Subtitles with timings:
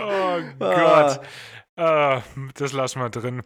[0.00, 1.20] oh Gott.
[1.78, 2.22] Ah,
[2.54, 3.42] das lassen wir drin.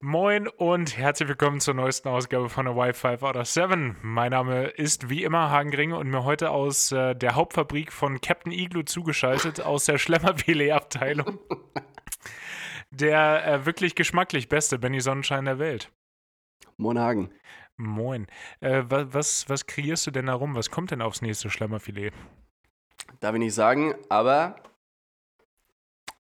[0.00, 3.96] Moin und herzlich willkommen zur neuesten Ausgabe von der Wi-Fi Order 7.
[4.00, 8.22] Mein Name ist wie immer Hagen Gringe und mir heute aus äh, der Hauptfabrik von
[8.22, 11.38] Captain Igloo zugeschaltet, aus der Schlemmerfilet-Abteilung.
[12.90, 15.92] Der äh, wirklich geschmacklich beste Benny Sonnenschein der Welt.
[16.78, 17.30] Moin Hagen.
[17.76, 18.26] Moin.
[18.60, 20.54] Äh, was, was kreierst du denn da rum?
[20.54, 22.12] Was kommt denn aufs nächste Schlemmerfilet?
[23.20, 24.56] Darf ich nicht sagen, aber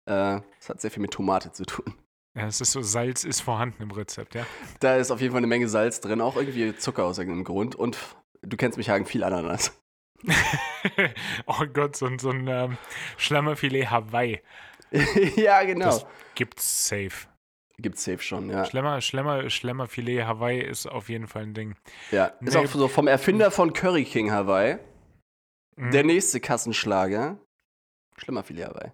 [0.05, 1.93] äh, es hat sehr viel mit Tomate zu tun.
[2.35, 4.45] Ja, es ist so, Salz ist vorhanden im Rezept, ja.
[4.79, 7.75] Da ist auf jeden Fall eine Menge Salz drin, auch irgendwie Zucker aus irgendeinem Grund
[7.75, 7.97] und
[8.41, 9.73] du kennst mich, Hagen, viel Ananas.
[11.47, 12.77] oh Gott, so, so ein ähm,
[13.17, 14.41] Schlemmerfilet Hawaii.
[15.35, 15.85] ja, genau.
[15.85, 17.28] Das gibt's safe.
[17.81, 18.65] Gibt's safe schon, ja.
[18.65, 21.75] Schlemmer, Schlemmer, Schlemmerfilet Hawaii ist auf jeden Fall ein Ding.
[22.11, 22.49] Ja, nee.
[22.49, 24.77] ist auch so vom Erfinder von Curry King Hawaii.
[25.77, 25.91] Mhm.
[25.91, 27.39] Der nächste Kassenschlager.
[28.17, 28.91] Schlemmerfilet Hawaii.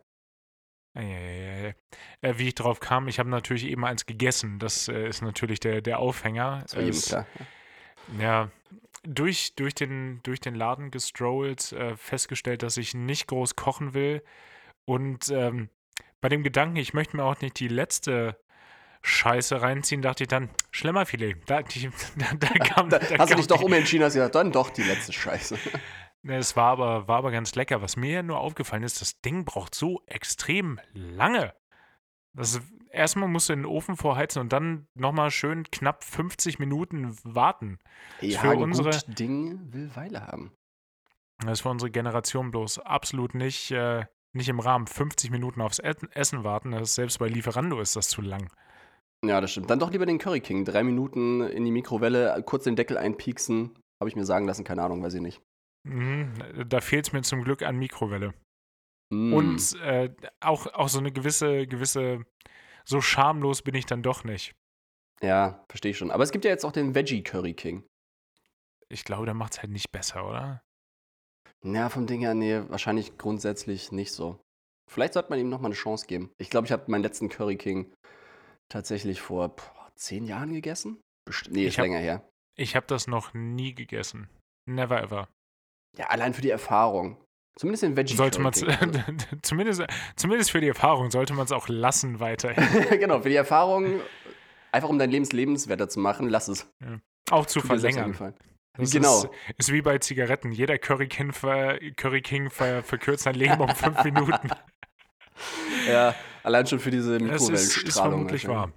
[0.95, 1.73] Äh,
[2.21, 4.59] wie ich drauf kam, ich habe natürlich eben eins gegessen.
[4.59, 6.61] Das äh, ist natürlich der, der Aufhänger.
[6.61, 7.27] Das war jedem klar.
[8.19, 8.51] Ja,
[9.03, 14.23] durch, durch, den, durch den Laden gestrollt, äh, festgestellt, dass ich nicht groß kochen will.
[14.85, 15.69] Und ähm,
[16.21, 18.37] bei dem Gedanken, ich möchte mir auch nicht die letzte
[19.05, 21.37] Scheiße reinziehen, dachte ich dann, Schlemmerfilet.
[21.45, 24.71] Da, die, da, da kam, da, hast du dich doch umentschieden, hast gesagt, dann doch
[24.71, 25.57] die letzte Scheiße.
[26.27, 27.83] Es war aber, war aber ganz lecker.
[27.83, 31.53] Was mir nur aufgefallen ist, das Ding braucht so extrem lange.
[32.33, 37.77] Das, erstmal musst du den Ofen vorheizen und dann nochmal schön knapp 50 Minuten warten.
[38.21, 40.51] Ja, für unsere gut Ding will Weile haben.
[41.41, 44.87] Das ist für unsere Generation bloß absolut nicht, äh, nicht im Rahmen.
[44.87, 48.49] 50 Minuten aufs Essen warten, das selbst bei Lieferando ist das zu lang.
[49.27, 49.69] Ja, das stimmt.
[49.69, 50.65] Dann doch lieber den Curry King.
[50.65, 53.77] Drei Minuten in die Mikrowelle, kurz den Deckel einpieksen.
[54.01, 55.41] Habe ich mir sagen lassen, keine Ahnung, weiß ich nicht.
[55.87, 56.33] Mhm,
[56.67, 58.33] da fehlt es mir zum Glück an Mikrowelle.
[59.13, 59.33] Mm.
[59.33, 62.25] Und äh, auch, auch so eine gewisse, gewisse,
[62.85, 64.55] so schamlos bin ich dann doch nicht.
[65.21, 66.11] Ja, verstehe ich schon.
[66.11, 67.83] Aber es gibt ja jetzt auch den Veggie Curry King.
[68.89, 70.61] Ich glaube, der macht es halt nicht besser, oder?
[71.63, 74.39] Ja, vom Ding her, nee, wahrscheinlich grundsätzlich nicht so.
[74.89, 76.31] Vielleicht sollte man ihm nochmal eine Chance geben.
[76.37, 77.91] Ich glaube, ich habe meinen letzten Curry King
[78.69, 81.01] tatsächlich vor boah, zehn Jahren gegessen.
[81.25, 82.27] Best nee, ist hab, länger her.
[82.55, 84.29] Ich habe das noch nie gegessen.
[84.65, 85.27] Never ever.
[85.97, 87.17] Ja, allein für die Erfahrung.
[87.57, 88.53] Zumindest in Veggie sollte man
[89.41, 89.83] zumindest,
[90.17, 92.89] zumindest für die Erfahrung sollte man es auch lassen weiterhin.
[92.99, 94.01] genau, für die Erfahrung,
[94.71, 96.69] einfach um dein Lebens lebenswerter zu machen, lass es.
[96.83, 96.99] Ja.
[97.31, 98.35] Auch zu Tut verlängern.
[98.77, 99.23] Das genau.
[99.23, 100.51] Ist, ist, wie bei Zigaretten.
[100.51, 104.49] Jeder Curry King, ver, Curry King ver, verkürzt sein Leben um fünf Minuten.
[105.87, 106.13] Ja,
[106.45, 107.53] allein schon für diese Mikrowellenstrahlung.
[107.53, 108.71] Das ist, ist vermutlich wahr.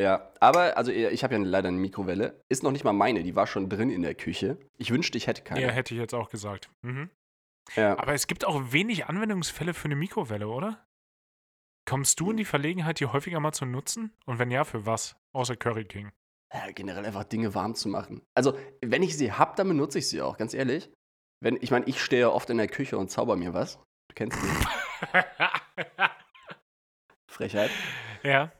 [0.00, 2.40] Ja, aber also ich habe ja leider eine Mikrowelle.
[2.48, 4.56] Ist noch nicht mal meine, die war schon drin in der Küche.
[4.76, 5.60] Ich wünschte, ich hätte keine.
[5.60, 6.70] Ja, hätte ich jetzt auch gesagt.
[6.82, 7.10] Mhm.
[7.74, 7.98] Ja.
[7.98, 10.86] Aber es gibt auch wenig Anwendungsfälle für eine Mikrowelle, oder?
[11.84, 14.12] Kommst du in die Verlegenheit, die häufiger mal zu nutzen?
[14.24, 15.16] Und wenn ja, für was?
[15.34, 16.12] Außer Curry King.
[16.54, 18.22] Ja, generell einfach Dinge warm zu machen.
[18.34, 20.90] Also, wenn ich sie habe, dann benutze ich sie auch, ganz ehrlich.
[21.40, 23.76] Wenn, ich meine, ich stehe oft in der Küche und zauber mir was.
[24.08, 24.52] Du kennst mich.
[27.38, 27.70] Frechheit.
[28.24, 28.50] Ja.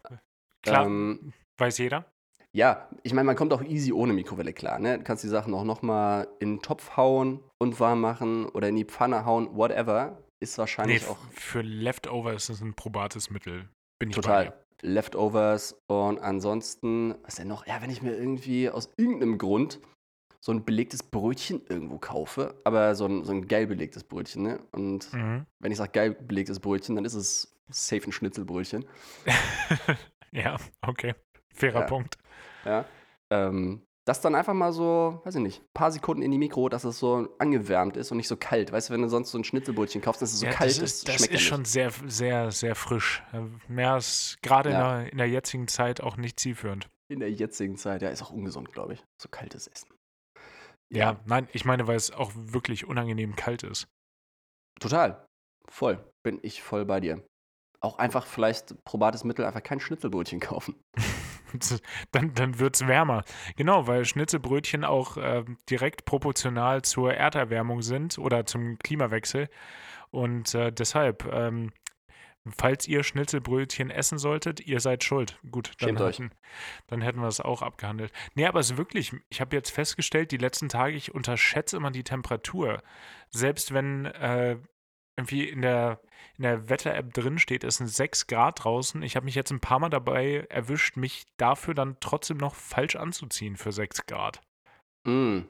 [0.62, 2.04] Klar, ähm, weiß jeder.
[2.52, 4.78] Ja, ich meine, man kommt auch easy ohne Mikrowelle klar.
[4.78, 4.98] Ne?
[4.98, 8.76] Du kannst die Sachen auch nochmal in den Topf hauen und warm machen oder in
[8.76, 10.22] die Pfanne hauen, whatever.
[10.40, 11.18] Ist wahrscheinlich nee, auch.
[11.32, 13.68] Für Leftovers ist es ein probates Mittel.
[13.98, 14.54] Bin ich Total.
[14.80, 17.66] Leftovers und ansonsten, was denn noch?
[17.66, 19.80] Ja, wenn ich mir irgendwie aus irgendeinem Grund
[20.40, 24.60] so ein belegtes Brötchen irgendwo kaufe, aber so ein, so ein geil belegtes Brötchen, ne?
[24.70, 25.46] Und mhm.
[25.58, 28.84] wenn ich sage geil belegtes Brötchen, dann ist es safe ein Schnitzelbrötchen.
[30.32, 30.56] Ja,
[30.86, 31.14] okay.
[31.54, 31.86] Fairer ja.
[31.86, 32.18] Punkt.
[32.64, 32.84] Ja.
[33.32, 36.70] Ähm, das dann einfach mal so, weiß ich nicht, ein paar Sekunden in die Mikro,
[36.70, 38.72] dass es so angewärmt ist und nicht so kalt.
[38.72, 40.78] Weißt du, wenn du sonst so ein Schnitzelbrötchen kaufst, dass es so ja, kalt das
[40.78, 43.22] ist, das schmeckt ist schon sehr, sehr, sehr frisch.
[43.68, 45.00] Mehr als gerade ja.
[45.00, 46.88] in, in, der jetzigen Zeit auch nicht zielführend.
[47.10, 49.04] In der jetzigen Zeit, ja, ist auch ungesund, glaube ich.
[49.20, 49.90] So kaltes Essen.
[50.90, 51.12] Ja.
[51.12, 53.88] ja, nein, ich meine, weil es auch wirklich unangenehm kalt ist.
[54.80, 55.26] Total.
[55.68, 56.02] Voll.
[56.22, 57.22] Bin ich voll bei dir
[57.80, 60.74] auch einfach vielleicht probates Mittel, einfach kein Schnitzelbrötchen kaufen.
[62.12, 63.24] dann dann wird es wärmer.
[63.56, 69.48] Genau, weil Schnitzelbrötchen auch äh, direkt proportional zur Erderwärmung sind oder zum Klimawechsel.
[70.10, 71.72] Und äh, deshalb, ähm,
[72.56, 75.38] falls ihr Schnitzelbrötchen essen solltet, ihr seid schuld.
[75.50, 76.30] Gut, dann, hätten,
[76.86, 78.12] dann hätten wir es auch abgehandelt.
[78.34, 81.90] Nee, aber es ist wirklich, ich habe jetzt festgestellt, die letzten Tage, ich unterschätze immer
[81.90, 82.82] die Temperatur.
[83.30, 84.56] Selbst wenn äh,
[85.18, 86.00] irgendwie in der,
[86.36, 89.02] in der Wetter-App drin steht, es sind 6 Grad draußen.
[89.02, 92.96] Ich habe mich jetzt ein paar Mal dabei erwischt, mich dafür dann trotzdem noch falsch
[92.96, 94.40] anzuziehen für 6 Grad.
[95.04, 95.40] Mm.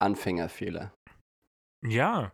[0.00, 0.92] Anfängerfehler.
[1.86, 2.32] Ja.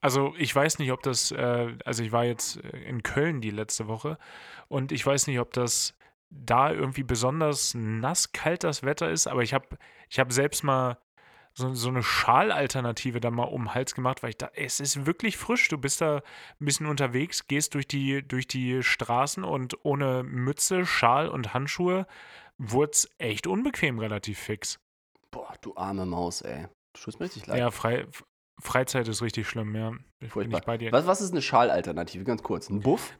[0.00, 3.50] Also ich weiß nicht, ob das, äh, also ich war jetzt äh, in Köln die
[3.50, 4.16] letzte Woche
[4.68, 5.98] und ich weiß nicht, ob das
[6.30, 9.78] da irgendwie besonders nass, kalt das Wetter ist, aber ich habe
[10.08, 10.98] ich hab selbst mal
[11.58, 15.06] so, so eine Schalalternative da mal um den Hals gemacht, weil ich da, es ist
[15.06, 15.68] wirklich frisch.
[15.68, 16.22] Du bist da
[16.60, 22.06] ein bisschen unterwegs, gehst durch die, durch die Straßen und ohne Mütze, Schal und Handschuhe
[22.58, 24.78] wurde es echt unbequem relativ fix.
[25.30, 26.68] Boah, du arme Maus, ey.
[26.94, 27.58] Du tust mir richtig leid.
[27.58, 28.06] Ja, Frei,
[28.60, 29.90] Freizeit ist richtig schlimm, ja.
[29.90, 30.58] Ich bin Furchtbar.
[30.58, 30.92] nicht bei dir.
[30.92, 32.24] Was, was ist eine Schalalternative?
[32.24, 32.70] Ganz kurz.
[32.70, 33.18] Ein Buff?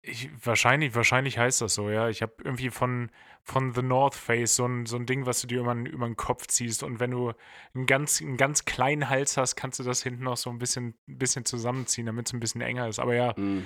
[0.00, 2.08] Ich, wahrscheinlich, wahrscheinlich heißt das so, ja.
[2.08, 3.10] Ich habe irgendwie von,
[3.46, 6.06] von The North Face so ein, so ein Ding, was du dir über, den- über
[6.06, 6.82] den Kopf ziehst.
[6.82, 7.32] Und wenn du
[7.74, 10.94] einen ganz, einen ganz kleinen Hals hast, kannst du das hinten noch so ein bisschen,
[11.08, 12.98] ein bisschen zusammenziehen, damit es ein bisschen enger ist.
[12.98, 13.64] Aber ja, Hm.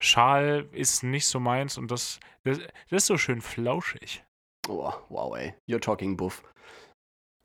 [0.00, 4.22] Schal ist nicht so meins und das, das, das ist so schön flauschig.
[4.68, 5.54] Oh, wow, ey.
[5.68, 6.42] You're talking Buff.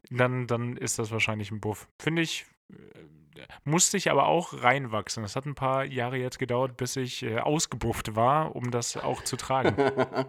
[0.09, 1.87] Dann, dann ist das wahrscheinlich ein Buff.
[2.01, 2.75] Finde ich, äh,
[3.63, 5.21] musste ich aber auch reinwachsen.
[5.23, 9.23] Das hat ein paar Jahre jetzt gedauert, bis ich äh, ausgebufft war, um das auch
[9.23, 9.75] zu tragen.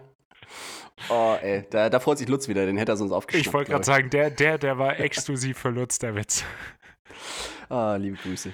[1.08, 1.66] oh, ey.
[1.70, 2.66] Da, da freut sich Lutz wieder.
[2.66, 3.46] Den hätte er sonst aufgeschnappt.
[3.46, 6.44] Ich wollte gerade sagen, der, der, der war exklusiv für Lutz, der Witz.
[7.69, 8.52] Ah, liebe Grüße.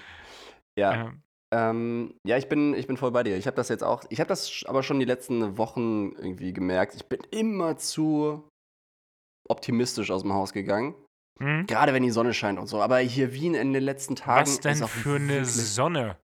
[0.79, 1.13] Ja, Ja.
[1.53, 3.37] ähm, ja ich, bin, ich bin voll bei dir.
[3.37, 6.95] Ich habe das jetzt auch, ich habe das aber schon die letzten Wochen irgendwie gemerkt.
[6.95, 8.49] Ich bin immer zu
[9.49, 10.95] optimistisch aus dem Haus gegangen.
[11.41, 11.67] Hm?
[11.67, 12.81] Gerade wenn die Sonne scheint und so.
[12.83, 14.47] Aber hier Wien in den letzten Tagen.
[14.47, 16.19] Was denn für eine Sonne?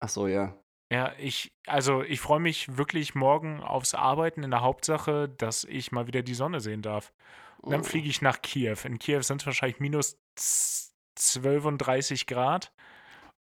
[0.00, 0.54] Ach so, ja.
[0.90, 5.92] Ja, ich, also ich freue mich wirklich morgen aufs Arbeiten in der Hauptsache, dass ich
[5.92, 7.12] mal wieder die Sonne sehen darf.
[7.60, 7.84] Und dann Oh.
[7.84, 8.76] fliege ich nach Kiew.
[8.84, 10.88] In Kiew sind es wahrscheinlich minus z-
[11.18, 12.72] 32 Grad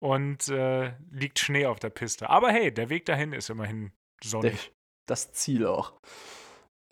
[0.01, 2.31] und äh, liegt Schnee auf der Piste.
[2.31, 3.93] Aber hey, der Weg dahin ist immerhin
[4.25, 4.73] sonnig.
[5.07, 5.93] Das Ziel auch.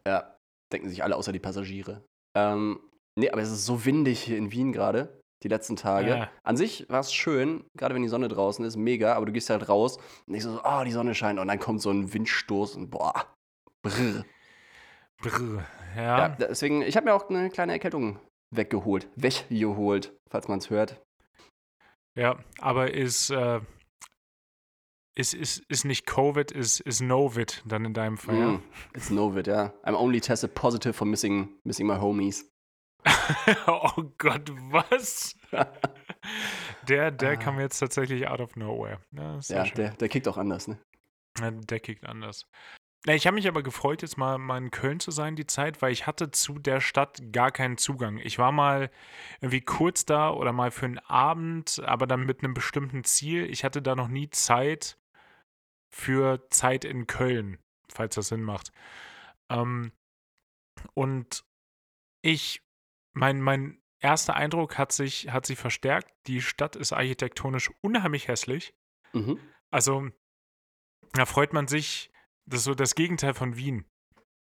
[0.07, 0.37] Ja,
[0.73, 2.05] denken sich alle außer die Passagiere.
[2.37, 2.79] Ähm,
[3.19, 6.09] nee, aber es ist so windig hier in Wien gerade, die letzten Tage.
[6.09, 6.31] Ja.
[6.43, 9.51] An sich war es schön, gerade wenn die Sonne draußen ist, mega, aber du gehst
[9.51, 12.77] halt raus und denkst so, oh, die Sonne scheint und dann kommt so ein Windstoß
[12.77, 13.27] und boah.
[13.83, 14.25] Brrr.
[15.19, 15.65] Brr.
[15.95, 18.19] Ja, Ja, deswegen, ich habe mir auch eine kleine Erkältung
[18.51, 21.01] weggeholt, weggeholt, falls man es hört.
[22.17, 23.61] ja, aber ist, äh,
[25.17, 28.35] ist, ist, ist nicht Covid, ist, ist Novid dann in deinem Fall.
[28.35, 28.63] Mm,
[28.95, 29.73] it's Novid, ja.
[29.85, 32.51] I'm only tested positive for missing, missing my homies.
[33.67, 35.37] Oh Gott, was?
[36.89, 37.37] Der, der Ah.
[37.37, 38.99] kam jetzt tatsächlich out of nowhere.
[39.13, 40.79] Ja, ja, der, der kickt auch anders, ne?
[41.39, 42.47] Ja, Der kickt anders.
[43.07, 45.93] Ich habe mich aber gefreut, jetzt mal, mal in Köln zu sein, die Zeit, weil
[45.93, 48.17] ich hatte zu der Stadt gar keinen Zugang.
[48.17, 48.91] Ich war mal
[49.43, 53.45] irgendwie kurz da oder mal für einen Abend, aber dann mit einem bestimmten Ziel.
[53.51, 54.97] Ich hatte da noch nie Zeit
[55.95, 57.59] für Zeit in Köln,
[57.93, 58.73] falls das Sinn macht.
[59.51, 59.93] Ähm,
[60.95, 61.45] und
[62.23, 62.63] ich,
[63.15, 66.13] mein, mein erster Eindruck hat sich, hat sich verstärkt.
[66.27, 68.75] Die Stadt ist architektonisch unheimlich hässlich.
[69.13, 69.39] Mhm.
[69.71, 70.09] Also,
[71.13, 72.11] da freut man sich,
[72.47, 73.87] das ist so das Gegenteil von Wien.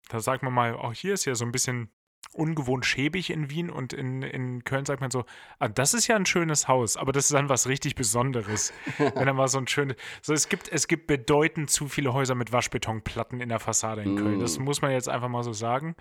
[0.09, 1.91] Da sagt man mal, auch hier ist ja so ein bisschen
[2.33, 5.25] ungewohnt schäbig in Wien und in, in Köln sagt man so,
[5.59, 8.73] ah, das ist ja ein schönes Haus, aber das ist dann was richtig Besonderes.
[8.99, 12.35] Wenn dann mal so ein schönes, so es gibt, es gibt bedeutend zu viele Häuser
[12.35, 14.41] mit Waschbetonplatten in der Fassade in Köln.
[14.41, 14.65] Das Mm.
[14.65, 15.97] muss man jetzt einfach mal so sagen.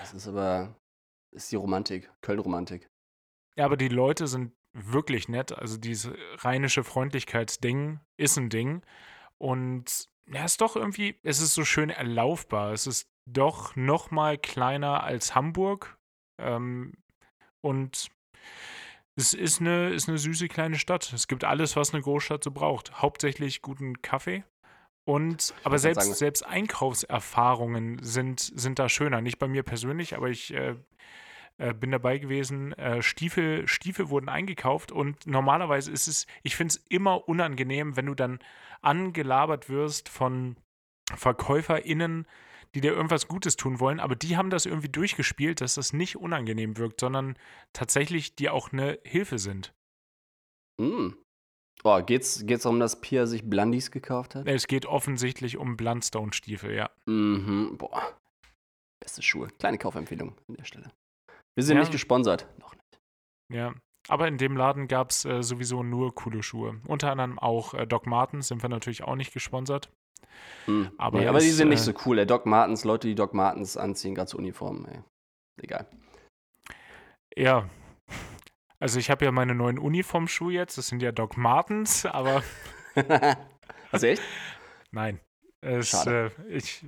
[0.00, 0.74] Das ist aber,
[1.32, 2.88] ist die Romantik, Köln-Romantik.
[3.56, 5.52] Ja, aber die Leute sind wirklich nett.
[5.52, 8.82] Also dieses rheinische Freundlichkeitsding ist ein Ding.
[9.38, 12.72] Und ja, ist doch irgendwie, es ist so schön erlaufbar.
[12.72, 15.98] Es ist doch noch mal kleiner als Hamburg.
[16.40, 16.94] Ähm,
[17.60, 18.08] und
[19.16, 21.12] es ist eine, ist eine süße kleine Stadt.
[21.12, 23.02] Es gibt alles, was eine Großstadt so braucht.
[23.02, 24.44] Hauptsächlich guten Kaffee.
[25.08, 29.22] Und, aber selbst, sagen- selbst Einkaufserfahrungen sind, sind da schöner.
[29.22, 30.74] Nicht bei mir persönlich, aber ich äh,
[31.56, 32.74] äh, bin dabei gewesen.
[32.74, 38.04] Äh, Stiefel, Stiefel wurden eingekauft und normalerweise ist es, ich finde es immer unangenehm, wenn
[38.04, 38.38] du dann
[38.82, 40.56] angelabert wirst von
[41.14, 42.26] VerkäuferInnen,
[42.74, 46.16] die dir irgendwas Gutes tun wollen, aber die haben das irgendwie durchgespielt, dass das nicht
[46.16, 47.38] unangenehm wirkt, sondern
[47.72, 49.72] tatsächlich die auch eine Hilfe sind.
[50.78, 51.12] Mm.
[51.84, 54.46] Oh, geht's, geht's darum, dass Pia sich Blundies gekauft hat?
[54.46, 56.90] Es geht offensichtlich um Blundstone-Stiefel, ja.
[57.06, 58.14] Mhm, boah.
[59.00, 59.48] Beste Schuhe.
[59.58, 60.90] Kleine Kaufempfehlung an der Stelle.
[61.56, 61.82] Wir sind Ja.
[61.82, 62.46] nicht gesponsert.
[62.58, 63.00] Noch nicht.
[63.52, 63.74] Ja.
[64.08, 66.80] Aber in dem Laden gab es äh, sowieso nur coole Schuhe.
[66.86, 69.90] Unter anderem auch äh, Doc Martens, sind wir natürlich auch nicht gesponsert.
[70.64, 70.90] Hm.
[70.98, 72.18] Aber nee, aber die es, sind nicht äh, so cool.
[72.18, 72.26] Ey.
[72.26, 75.00] Doc Martens, Leute, die Doc Martens anziehen, gerade zur Uniform, ey.
[75.62, 75.86] Egal.
[77.36, 77.68] Ja.
[78.80, 82.42] Also ich habe ja meine neuen Uniformschuhe jetzt, das sind ja Doc Martens, aber
[83.90, 84.22] also echt?
[84.92, 85.20] nein.
[85.60, 86.30] Es, Schade.
[86.48, 86.84] Äh, ich,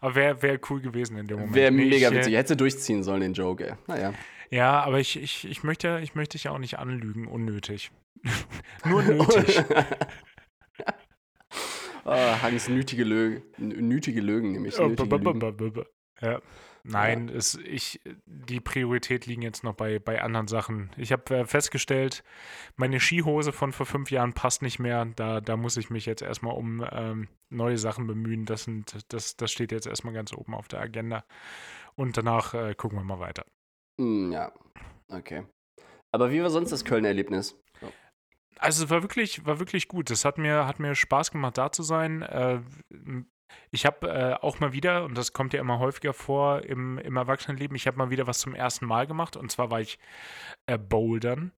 [0.00, 1.54] aber wäre wär cool gewesen in dem Moment.
[1.54, 2.34] Wäre mega ich, äh, witzig.
[2.34, 3.74] Hätte durchziehen sollen, den Joke, ey.
[3.86, 4.14] Naja.
[4.50, 7.90] Ja, aber ich, ich, ich, möchte, ich möchte dich ja auch nicht anlügen, unnötig.
[8.84, 9.62] Nur nötig.
[12.04, 14.78] oh, Hans nötige Lögen, nötige Lögen nämlich.
[14.78, 15.84] Nötige Lügen.
[16.20, 16.40] Ja.
[16.84, 20.90] Nein, es, ich, die Priorität liegen jetzt noch bei, bei anderen Sachen.
[20.96, 22.24] Ich habe äh, festgestellt,
[22.76, 25.04] meine Skihose von vor fünf Jahren passt nicht mehr.
[25.04, 28.46] Da, da muss ich mich jetzt erstmal um ähm, neue Sachen bemühen.
[28.46, 31.24] Das, sind, das, das steht jetzt erstmal ganz oben auf der Agenda.
[31.94, 33.44] Und danach äh, gucken wir mal weiter.
[34.00, 34.52] Hm, ja,
[35.08, 35.44] okay.
[36.10, 37.60] Aber wie war sonst das Köln-Erlebnis?
[38.58, 40.10] Also es war wirklich, war wirklich gut.
[40.10, 42.22] Es hat mir, hat mir Spaß gemacht, da zu sein.
[42.22, 42.60] Äh,
[43.70, 47.16] ich habe äh, auch mal wieder, und das kommt ja immer häufiger vor im, im
[47.16, 49.36] Erwachsenenleben, ich habe mal wieder was zum ersten Mal gemacht.
[49.36, 49.98] Und zwar war ich
[50.66, 51.52] äh, bouldern.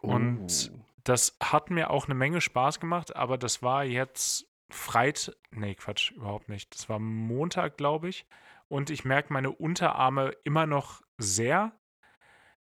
[0.00, 0.78] Und Oh.
[1.04, 6.12] das hat mir auch eine Menge Spaß gemacht, aber das war jetzt Freit, nee, Quatsch,
[6.12, 6.74] überhaupt nicht.
[6.74, 8.26] Das war Montag, glaube ich.
[8.68, 11.72] Und ich merke meine Unterarme immer noch sehr.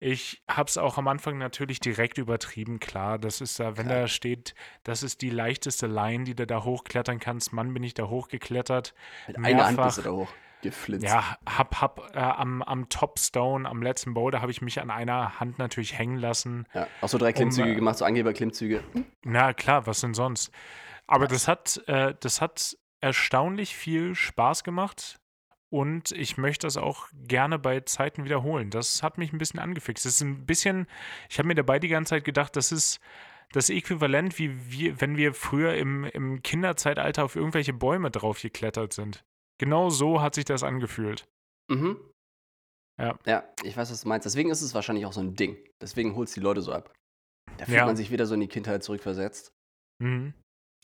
[0.01, 3.19] Ich habe es auch am Anfang natürlich direkt übertrieben, klar.
[3.19, 4.03] Das ist da, wenn Klar.
[4.03, 7.53] da steht, das ist die leichteste Line, die du da hochklettern kannst.
[7.53, 8.95] Mann, bin ich da hochgeklettert.
[9.27, 11.05] Mit einer Hand bist du mehrfach- da hoch geflitzt.
[11.05, 14.91] Ja, hab, hab äh, am, am Top Stone, am letzten Boulder, habe ich mich an
[14.91, 16.67] einer Hand natürlich hängen lassen.
[16.75, 16.87] ja.
[17.01, 18.83] Auch so drei Klimmzüge äh, gemacht, so Angeberklimmzüge.
[19.25, 20.53] Na klar, was denn sonst?
[21.07, 25.19] Aber das hat, äh, das hat erstaunlich viel Spaß gemacht
[25.71, 28.71] und ich möchte das auch gerne bei Zeiten wiederholen.
[28.71, 30.05] Das hat mich ein bisschen angefixt.
[30.05, 30.87] Das ist ein bisschen,
[31.29, 33.01] ich habe mir dabei die ganze Zeit gedacht, das ist
[33.53, 38.93] das Äquivalent, wie wir, wenn wir früher im, im Kinderzeitalter auf irgendwelche Bäume drauf geklettert
[38.93, 39.25] sind.
[39.59, 41.27] Genau so hat sich das angefühlt.
[41.71, 41.99] Mhm.
[43.01, 43.19] Ja.
[43.27, 44.27] Ja, ich weiß, was du meinst.
[44.27, 45.57] Deswegen ist es wahrscheinlich auch so ein Ding.
[45.81, 46.93] Deswegen holst die Leute so ab.
[47.57, 47.87] Da fühlt Ja.
[47.87, 49.53] man sich wieder so in die Kindheit zurückversetzt.
[50.01, 50.35] Mhm.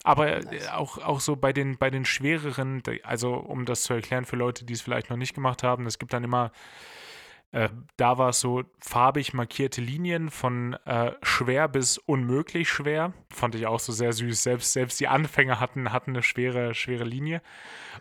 [0.02, 0.68] Aber äh, Nice.
[0.68, 4.64] auch, auch so bei den, bei den schwereren, also um das zu erklären für Leute,
[4.64, 6.52] die es vielleicht noch nicht gemacht haben, es gibt dann immer,
[7.52, 13.12] äh, da war es so farbig markierte Linien von äh, schwer bis unmöglich schwer.
[13.32, 14.42] Fand ich auch so sehr süß.
[14.42, 17.40] Selbst, selbst die Anfänger hatten, hatten eine schwere, schwere Linie.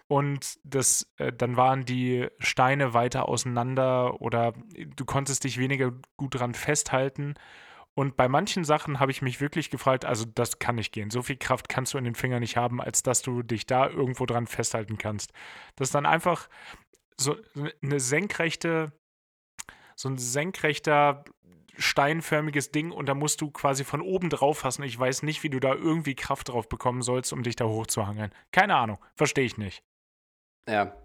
[0.08, 4.54] Und das, äh, dann waren die Steine weiter auseinander oder
[4.96, 7.36] du konntest dich weniger gut dran festhalten.
[7.96, 11.12] Und bei manchen Sachen habe ich mich wirklich gefragt, also das kann nicht gehen.
[11.12, 13.88] So viel Kraft kannst du in den Fingern nicht haben, als dass du dich da
[13.88, 15.32] irgendwo dran festhalten kannst.
[15.76, 16.50] Das ist dann einfach
[17.18, 17.36] so
[17.84, 18.92] eine senkrechte,
[19.96, 21.24] so ein senkrechter
[21.78, 24.84] steinförmiges Ding und da musst du quasi von oben drauf fassen.
[24.84, 28.34] Ich weiß nicht, wie du da irgendwie Kraft drauf bekommen sollst, um dich da hochzuhangeln.
[28.52, 29.84] Keine Ahnung, verstehe ich nicht.
[30.68, 30.96] Ja.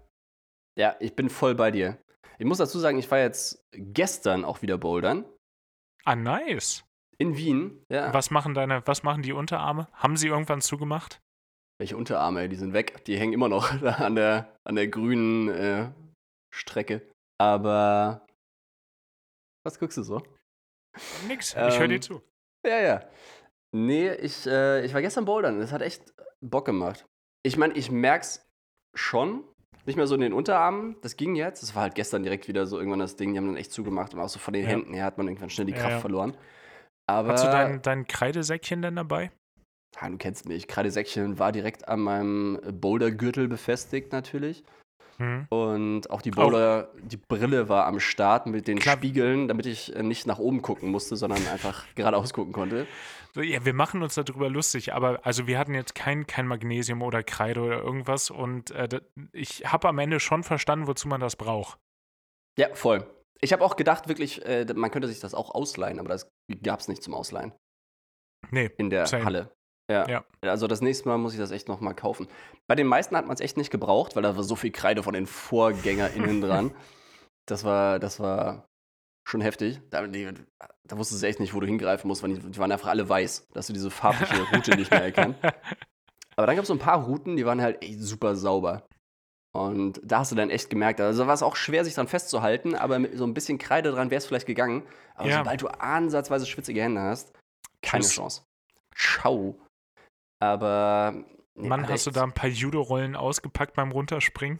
[0.77, 1.97] Ja, ich bin voll bei dir.
[2.37, 5.25] Ich muss dazu sagen, ich war jetzt gestern auch wieder bouldern.
[6.05, 6.83] Ah, nice.
[7.17, 7.83] In Wien.
[7.89, 8.13] Ja.
[8.13, 9.87] Was machen deine, was machen die Unterarme?
[9.93, 11.19] Haben sie irgendwann zugemacht?
[11.79, 13.03] Welche Unterarme, die sind weg.
[13.05, 15.91] Die hängen immer noch an der, an der grünen äh,
[16.53, 17.09] Strecke.
[17.39, 18.25] Aber.
[19.65, 20.21] Was guckst du so?
[21.27, 21.49] Nix.
[21.51, 22.21] Ich höre dir Ähm, zu.
[22.65, 23.09] Ja, ja.
[23.75, 25.59] Nee, ich, äh, ich war gestern bouldern.
[25.59, 27.05] Das hat echt Bock gemacht.
[27.45, 28.45] Ich meine, ich merk's
[28.95, 29.43] schon.
[29.85, 30.95] Nicht mehr so in den Unterarmen.
[31.01, 31.63] Das ging jetzt.
[31.63, 33.33] Das war halt gestern direkt wieder so irgendwann das Ding.
[33.33, 34.13] Die haben dann echt zugemacht.
[34.13, 34.69] Und auch so von den Ja.
[34.69, 35.99] Händen her hat man irgendwann schnell die Kraft ja.
[35.99, 36.35] verloren.
[37.07, 37.33] Aber.
[37.33, 39.31] Hast du dein, dein Kreidesäckchen denn dabei?
[39.99, 40.67] Ja, du kennst mich.
[40.67, 44.63] Kreidesäckchen war direkt an meinem Bouldergürtel befestigt, natürlich.
[45.19, 45.47] Hm.
[45.49, 48.95] Und auch die Boulder, die Brille war am Start mit den Klar.
[48.95, 52.87] Spiegeln, damit ich äh, nicht nach oben gucken musste, sondern einfach geradeaus gucken konnte.
[53.35, 57.21] Ja, wir machen uns darüber lustig, aber also wir hatten jetzt kein, kein Magnesium oder
[57.21, 59.01] Kreide oder irgendwas und äh,
[59.33, 61.77] ich habe am Ende schon verstanden, wozu man das braucht.
[62.57, 63.05] Ja, voll.
[63.41, 66.27] Ich habe auch gedacht, wirklich, äh, man könnte sich das auch ausleihen, aber das
[66.63, 67.53] gab es nicht zum Ausleihen
[68.51, 69.25] Nee, in der Same.
[69.25, 69.51] Halle.
[69.89, 70.07] Ja.
[70.07, 70.23] Ja.
[70.41, 72.27] Also das nächste Mal muss ich das echt noch mal kaufen.
[72.67, 75.01] Bei den meisten hat man es echt nicht gebraucht, weil da war so viel Kreide
[75.03, 76.71] von den VorgängerInnen dran.
[77.47, 78.65] Das war, das war
[79.27, 79.81] schon heftig.
[79.89, 80.29] Da, die,
[80.87, 83.07] da wusstest du echt nicht, wo du hingreifen musst, weil die, die waren einfach alle
[83.09, 85.37] weiß, dass du diese farbliche Route nicht mehr erkannt.
[86.35, 88.87] Aber dann gab es so ein paar Routen, die waren halt echt super sauber.
[89.51, 92.75] Und da hast du dann echt gemerkt, also war es auch schwer, sich dran festzuhalten,
[92.75, 94.83] aber mit so ein bisschen Kreide dran wäre es vielleicht gegangen.
[95.15, 95.39] Aber Ja.
[95.39, 97.33] sobald du ansatzweise schwitzige Hände hast,
[97.81, 98.13] keine Tschüss.
[98.13, 98.43] Chance.
[98.95, 99.59] Ciao.
[100.39, 101.25] Aber.
[101.55, 104.59] nee, Mann, hast du da ein paar Judo-Rollen ausgepackt beim Runterspringen?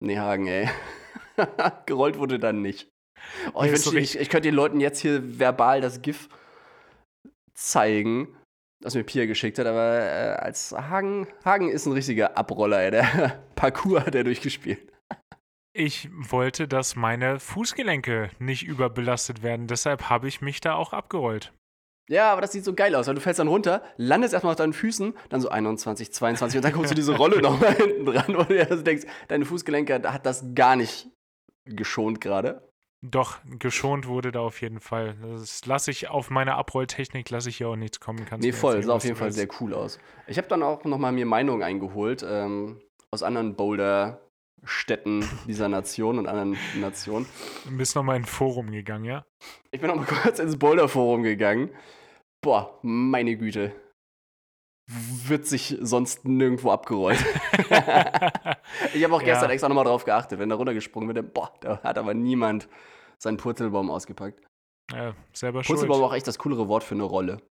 [0.00, 0.68] Nee, Hagen, ey.
[1.86, 2.88] Gerollt wurde dann nicht.
[3.52, 6.28] Oh, ich, wünschte, ich, ich könnte den Leuten jetzt hier verbal das GIF
[7.54, 8.36] zeigen,
[8.80, 12.90] das mir Pia geschickt hat, aber äh, als Hagen, Hagen ist ein richtiger Abroller, ey.
[12.92, 14.92] Der Parcours hat er durchgespielt.
[15.72, 21.52] Ich wollte, dass meine Fußgelenke nicht überbelastet werden, deshalb habe ich mich da auch abgerollt.
[22.08, 24.58] Ja, aber das sieht so geil aus, weil du fällst dann runter, landest erstmal auf
[24.58, 28.36] deinen Füßen, dann so 21, 22 und dann kommst du diese Rolle nochmal hinten dran,
[28.36, 31.08] wo du also denkst, deine Fußgelenke hat das gar nicht
[31.66, 32.68] geschont gerade.
[33.00, 35.16] Doch, geschont wurde da auf jeden Fall.
[35.22, 38.24] Das lasse ich auf meine Abrolltechnik, lasse ich hier auch nichts kommen.
[38.24, 40.00] Kannst Nee, voll, sah auf jeden Fall sehr cool aus.
[40.26, 42.80] Ich habe dann auch nochmal mir Meinungen eingeholt ähm,
[43.12, 47.26] aus anderen Boulder-Städten dieser Nation und anderen Nationen.
[47.66, 49.24] Du bist nochmal in ein Forum gegangen, ja?
[49.70, 51.70] Ich bin noch mal kurz ins Boulder-Forum gegangen.
[52.42, 53.72] Boah, meine Güte.
[54.90, 57.18] Wird sich sonst nirgendwo abgerollt.
[58.94, 59.26] ich habe auch Ja.
[59.26, 61.34] gestern extra nochmal drauf geachtet, wenn da runtergesprungen wird.
[61.34, 62.68] Boah, da hat aber niemand
[63.18, 64.42] seinen Purzelbaum ausgepackt.
[64.92, 65.76] ja, selber schuld.
[65.78, 67.42] Purzelbaum war auch echt das coolere Wort für eine Rolle.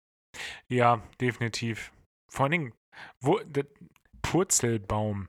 [0.69, 1.93] Ja, definitiv.
[2.31, 2.73] Vor allen Dingen,
[3.21, 3.39] wo,
[4.23, 5.29] Purzelbaum.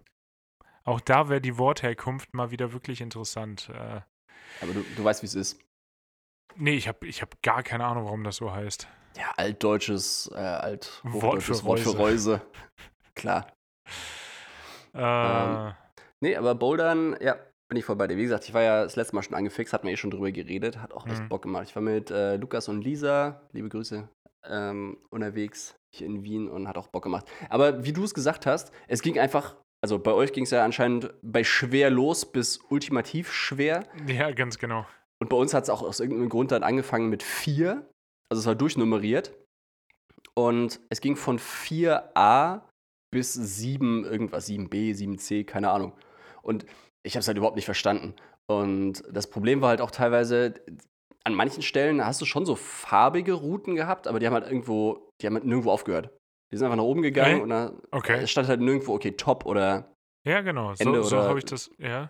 [0.86, 3.70] Auch da wäre die Wortherkunft mal wieder wirklich interessant.
[3.70, 4.02] Äh,
[4.62, 5.60] Aber du, du weißt, wie es ist.
[6.56, 8.88] Nee, ich habe ich hab gar keine Ahnung, warum das so heißt.
[9.18, 12.42] Ja, altdeutsches, äh, alt Wort für Wort für Reuse.
[13.16, 13.48] Klar.
[14.94, 15.74] Äh, Ähm,
[16.20, 17.36] Nee, aber Bouldern, ja,
[17.70, 18.18] bin ich voll bei dir.
[18.18, 20.32] Wie gesagt, ich war ja das letzte Mal schon angefixt, hatten wir eh schon drüber
[20.32, 21.30] geredet, hat auch echt Mhm.
[21.30, 21.66] Bock gemacht.
[21.70, 24.10] Ich war mit äh, Lukas und Lisa, liebe Grüße,
[24.46, 27.27] ähm, unterwegs hier in Wien und hat auch Bock gemacht.
[27.50, 30.66] Aber wie du es gesagt hast, es ging einfach, also bei euch ging es ja
[30.66, 33.84] anscheinend bei schwer los bis ultimativ schwer.
[34.08, 34.88] ja, ganz genau.
[35.22, 37.86] Und bei uns hat es auch aus irgendeinem Grund dann angefangen mit 4.
[38.30, 39.34] Also es war durchnummeriert.
[40.36, 42.62] Und es ging von 4a
[43.12, 45.94] bis 7, irgendwas, 7b, 7c, keine Ahnung.
[46.42, 46.66] Und
[47.06, 48.16] ich habe es halt überhaupt nicht verstanden.
[48.50, 50.54] Und das Problem war halt auch teilweise,
[51.24, 55.10] an manchen Stellen hast du schon so farbige Routen gehabt, aber die haben halt irgendwo,
[55.22, 56.16] die haben halt nirgendwo aufgehört.
[56.52, 57.44] Die sind einfach nach oben gegangen Äh?
[57.44, 58.20] und da Okay.
[58.24, 59.92] es stand halt nirgendwo, okay, top oder
[60.26, 60.74] Ja, genau.
[60.76, 62.10] So, Ende so oder- habe ich das, ja.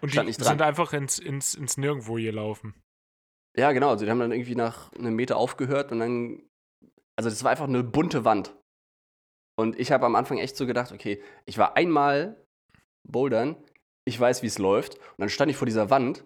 [0.00, 0.48] Und Stand die nicht dran.
[0.48, 2.74] sind einfach ins, ins, ins Nirgendwo gelaufen.
[3.56, 3.90] Ja, genau.
[3.90, 6.42] Also die haben dann irgendwie nach einem Meter aufgehört und dann.
[7.16, 8.54] Also das war einfach eine bunte Wand.
[9.58, 12.42] Und ich habe am Anfang echt so gedacht, okay, ich war einmal
[13.06, 13.56] bouldern,
[14.06, 14.94] ich weiß, wie es läuft.
[14.94, 16.24] Und dann stand ich vor dieser Wand,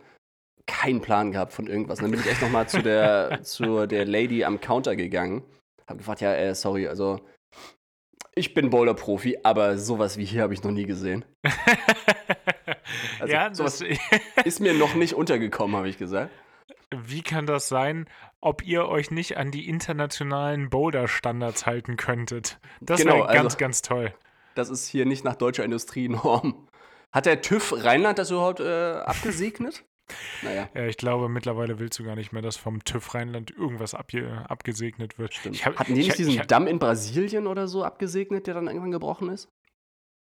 [0.66, 1.98] keinen Plan gehabt von irgendwas.
[1.98, 5.42] Und dann bin ich echt nochmal zu der, zu der Lady am Counter gegangen.
[5.86, 7.20] Hab gefragt, ja, äh, sorry, also
[8.36, 11.24] ich bin Boulder-Profi, aber sowas wie hier habe ich noch nie gesehen.
[13.32, 13.80] Also, ja, das,
[14.44, 16.30] Ist mir noch nicht untergekommen, habe ich gesagt.
[16.94, 18.06] wie kann das sein,
[18.40, 22.58] ob ihr euch nicht an die internationalen Boulder-Standards halten könntet?
[22.80, 24.14] Das Genau, wäre ganz, also- ganz toll.
[24.54, 26.68] Das ist hier nicht nach deutscher Industrienorm.
[27.12, 29.84] Hat der TÜV Rheinland das überhaupt äh, abgesegnet?
[30.42, 33.94] naja, Ja, ich glaube, mittlerweile willst du gar nicht mehr, dass vom TÜV Rheinland irgendwas
[33.94, 35.34] abge abgesegnet wird.
[35.34, 35.56] stimmt.
[35.56, 38.54] Ich hab, Hatten die ich, nicht diesen ich, Damm in Brasilien oder so abgesegnet, der
[38.54, 39.48] dann irgendwann gebrochen ist?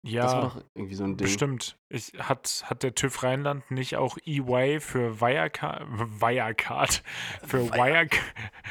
[0.07, 1.27] Ja, Das war doch irgendwie so ein Ding.
[1.27, 1.79] bestimmt.
[1.89, 5.83] Ich, hat, hat der TÜV Rheinland nicht auch EY für Wirecard,
[6.21, 7.03] Wirecard,
[7.47, 8.21] für Wirecard,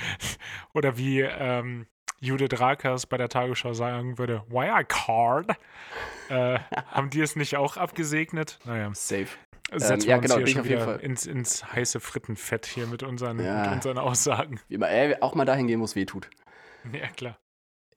[0.75, 1.87] oder wie ähm,
[2.19, 5.57] Judith Rakers bei der Tagesschau sagen würde, Wirecard,
[6.29, 8.59] äh, haben die es nicht auch abgesegnet?
[8.65, 9.27] Naja, Safe.
[9.73, 10.99] setzen ja, wir uns genau, hier schon auf jeden wieder Fall.
[10.99, 13.63] ins, ins heiße Frittenfett hier mit unseren, Ja.
[13.63, 14.59] mit unseren Aussagen.
[14.67, 16.29] Wie immer, äh, auch mal dahin gehen, wo es weh tut.
[16.93, 17.39] Ja, klar.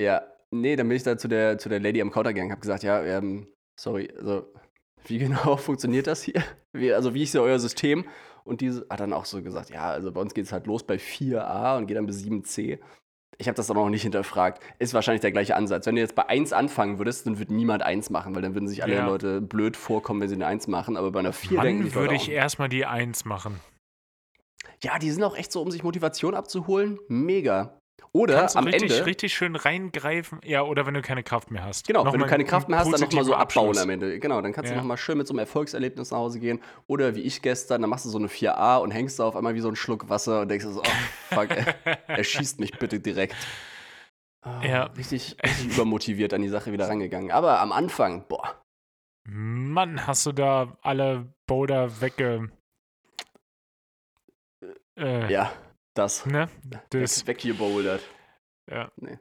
[0.00, 0.22] Ja,
[0.60, 2.82] nee, dann bin ich da zu der, zu der Lady am Counter gegangen, hab gesagt,
[2.82, 4.52] ja, ähm, sorry, also,
[5.06, 6.42] wie genau funktioniert das hier?
[6.72, 8.04] Wie, also, wie ist ja euer System?
[8.44, 10.84] Und diese hat dann auch so gesagt, ja, also bei uns geht es halt los
[10.84, 12.78] bei 4a und geht dann bis 7c.
[13.38, 14.62] Ich habe das dann auch noch nicht hinterfragt.
[14.78, 15.84] Ist wahrscheinlich der gleiche Ansatz.
[15.86, 18.68] Wenn du jetzt bei 1 anfangen würdest, dann würde niemand 1 machen, weil dann würden
[18.68, 19.06] sich alle Ja.
[19.06, 20.96] Leute blöd vorkommen, wenn sie eine 1 machen.
[20.96, 23.60] Aber bei einer 4 denken Wann die würde Leute ich erstmal die Eins machen?
[24.82, 26.98] Ja, die sind auch echt so, um sich Motivation abzuholen.
[27.08, 27.78] Mega.
[28.12, 29.06] Oder Kannst du am richtig, Ende.
[29.06, 30.40] richtig schön reingreifen.
[30.44, 31.86] Ja, oder wenn du keine Kraft mehr hast.
[31.86, 33.78] Genau, wenn du keine Kraft mehr hast, dann nochmal so abbauen Abschluss.
[33.82, 34.18] am Ende.
[34.18, 34.80] Genau, dann kannst du Ja.
[34.80, 36.60] nochmal schön mit so einem Erfolgserlebnis nach Hause gehen.
[36.86, 39.54] Oder wie ich gestern, dann machst du so eine 4a und hängst da auf einmal
[39.54, 43.00] wie so einen Schluck Wasser und denkst so, oh, fuck, er, er schießt mich bitte
[43.00, 43.36] direkt.
[44.42, 44.82] Ah, Ja.
[44.96, 47.30] Richtig, richtig übermotiviert an die Sache wieder rangegangen.
[47.32, 48.62] Aber am Anfang, boah,
[49.28, 52.50] Mann, hast du da alle Boulder wegge.
[54.98, 55.52] Äh, ja,
[55.98, 56.26] das.
[56.26, 56.48] Ne?
[56.90, 58.02] Das, weg, weggebouldert.
[58.70, 58.90] ja.
[58.96, 59.18] Nee.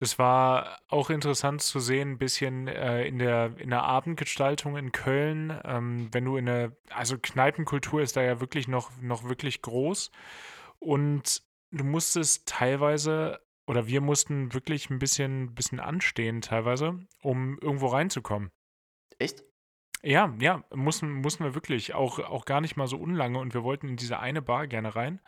[0.00, 4.92] Es war auch interessant zu sehen, ein bisschen äh, in, der, in der Abendgestaltung in
[4.92, 5.58] Köln.
[5.64, 10.10] Ähm, wenn du in der, also Kneipenkultur ist da ja wirklich noch, noch wirklich groß.
[10.78, 17.86] Und du musstest teilweise, oder wir mussten wirklich ein bisschen, bisschen anstehen teilweise, um irgendwo
[17.86, 18.50] reinzukommen.
[19.18, 19.42] Echt?
[20.02, 23.62] Ja, ja, mussten, mussten wir wirklich, auch, auch gar nicht mal so unlange und wir
[23.62, 25.20] wollten in diese eine Bar gerne rein.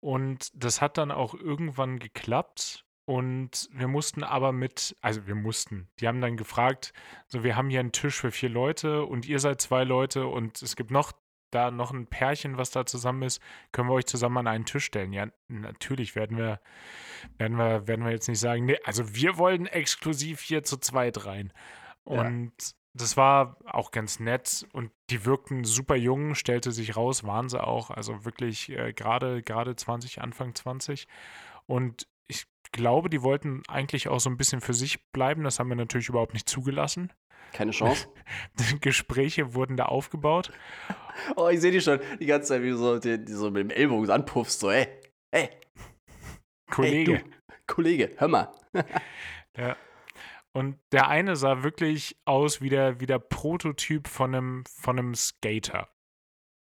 [0.00, 5.88] Und das hat dann auch irgendwann geklappt und wir mussten aber mit, also wir mussten,
[5.98, 6.92] die haben dann gefragt,
[7.26, 10.62] so wir haben hier einen Tisch für vier Leute und ihr seid zwei Leute und
[10.62, 11.12] es gibt noch
[11.50, 14.84] da noch ein Pärchen, was da zusammen ist, können wir euch zusammen an einen Tisch
[14.84, 15.12] stellen?
[15.12, 16.60] Ja, natürlich werden wir,
[17.38, 21.26] werden wir, werden wir jetzt nicht sagen, nee, also wir wollen exklusiv hier zu zweit
[21.26, 21.52] rein.
[22.04, 22.52] Und
[22.92, 27.62] das war auch ganz nett und die wirkten super jung, stellte sich raus, waren sie
[27.62, 27.90] auch.
[27.90, 31.06] Also wirklich äh, gerade gerade 20, Anfang 20.
[31.66, 35.44] Und ich glaube, die wollten eigentlich auch so ein bisschen für sich bleiben.
[35.44, 37.12] Das haben wir natürlich überhaupt nicht zugelassen.
[37.52, 38.08] Keine Chance.
[38.80, 40.52] Gespräche wurden da aufgebaut.
[41.36, 43.62] Oh, ich sehe die schon die ganze Zeit, wie du so, die, die so mit
[43.62, 44.86] dem Ellbogen anpuffst, so, ey,
[45.32, 45.50] ey,
[46.70, 47.16] Kollege.
[47.16, 47.24] Hey,
[47.66, 48.52] Kollege, hör mal.
[49.56, 49.76] ja.
[50.52, 55.14] Und der eine sah wirklich aus wie der, wie der Prototyp von einem, von einem
[55.14, 55.88] Skater.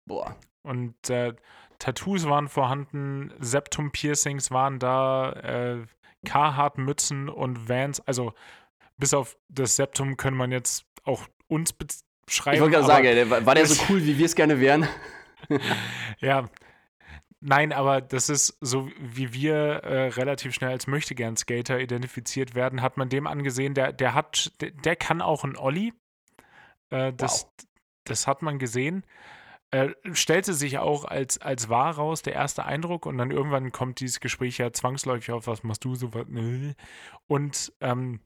[0.07, 0.35] Boah.
[0.63, 1.35] Und äh,
[1.77, 5.85] Tattoos waren vorhanden, Septum-Piercings waren da, äh,
[6.25, 7.99] Carhartt-Mützen und Vans.
[8.01, 8.33] Also
[8.97, 12.55] bis auf das Septum können man jetzt auch uns beschreiben.
[12.55, 14.87] Ich wollte gerade sagen, war der so cool, wie wir es gerne wären?
[16.19, 16.49] ja,
[17.47, 22.97] Nein, aber das ist so, wie wir äh, relativ schnell als Möchtegern-Skater identifiziert werden, hat
[22.97, 25.93] man dem angesehen, der, der hat, der, der kann auch ein Olli.
[26.89, 27.67] Äh, das, wow.
[28.05, 29.05] das hat man gesehen.
[29.69, 33.99] Äh, stellte sich auch als, als wahr raus, der erste Eindruck, und dann irgendwann kommt
[33.99, 36.09] dieses Gespräch ja zwangsläufig auf, was machst du so?
[37.27, 38.21] Und ähm,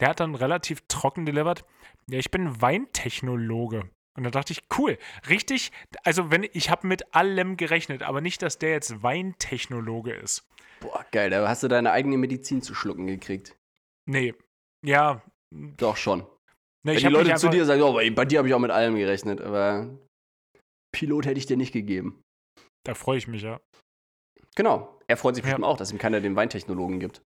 [0.00, 1.64] der hat dann relativ trocken delivered.
[2.08, 3.88] Ja, ich bin Weintechnologe.
[4.18, 5.70] Und da dachte ich, cool, richtig.
[6.02, 10.44] Also, wenn ich habe mit allem gerechnet, aber nicht, dass der jetzt Weintechnologe ist.
[10.80, 13.56] Boah, geil, da hast du deine eigene Medizin zu schlucken gekriegt.
[14.06, 14.34] Nee.
[14.84, 15.22] Ja.
[15.54, 16.26] Doch schon.
[16.84, 18.96] Nee, wenn die Leute zu dir sagen, oh, bei dir habe ich auch mit allem
[18.96, 19.88] gerechnet, aber
[20.92, 22.20] Pilot hätte ich dir nicht gegeben.
[22.84, 23.60] Da freue ich mich, ja.
[24.56, 24.98] Genau.
[25.06, 25.70] Er freut sich bestimmt ja.
[25.70, 27.22] auch, dass ihm keiner den Weintechnologen gibt.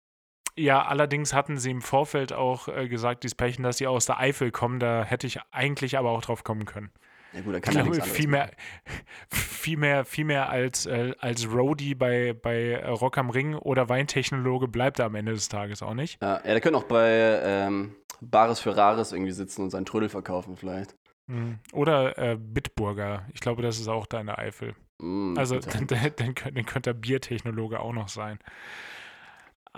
[0.59, 4.18] Ja, allerdings hatten sie im Vorfeld auch äh, gesagt, die Pärchen, dass sie aus der
[4.18, 4.81] Eifel kommen.
[4.81, 6.90] Da hätte ich eigentlich aber auch drauf kommen können.
[7.33, 8.51] Ja gut, dann kann ich glaube, viel mehr,
[9.31, 14.66] viel mehr, viel mehr als, äh, als Roadie bei, bei Rock am Ring oder Weintechnologe
[14.66, 16.21] bleibt er am Ende des Tages auch nicht.
[16.23, 20.09] Ja, ja der könnte auch bei ähm, Bares für Rares irgendwie sitzen und seinen Trödel
[20.09, 20.97] verkaufen vielleicht.
[21.27, 21.59] Mhm.
[21.73, 23.27] Oder äh, Bitburger.
[23.35, 24.75] Ich glaube, das ist auch da in der Eifel.
[24.99, 28.38] Mm, also dann, dann, dann, dann könnte er Biertechnologe auch noch sein.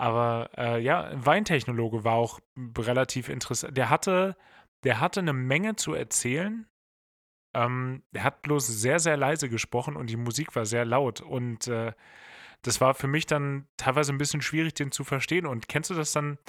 [0.01, 2.39] Aber äh, ja, Weintechnologe war auch
[2.75, 3.77] relativ interessant.
[3.77, 4.35] Der hatte,
[4.83, 6.65] der hatte eine Menge zu erzählen.
[7.53, 11.21] Ähm, er hat bloß sehr, sehr leise gesprochen und die Musik war sehr laut.
[11.21, 11.93] Und äh,
[12.63, 15.45] das war für mich dann teilweise ein bisschen schwierig, den zu verstehen.
[15.45, 16.39] Und kennst du das dann?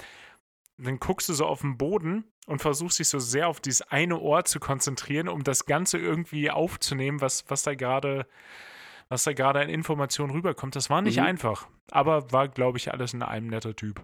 [0.77, 4.19] Dann guckst du so auf den Boden und versuchst dich so sehr auf dieses eine
[4.19, 8.25] Ohr zu konzentrieren, um das Ganze irgendwie aufzunehmen, was, was da gerade
[9.13, 10.75] was da gerade an Informationen rüberkommt.
[10.75, 11.25] Das war nicht mhm.
[11.25, 14.03] einfach, aber war, glaube ich, alles in einem netter Typ.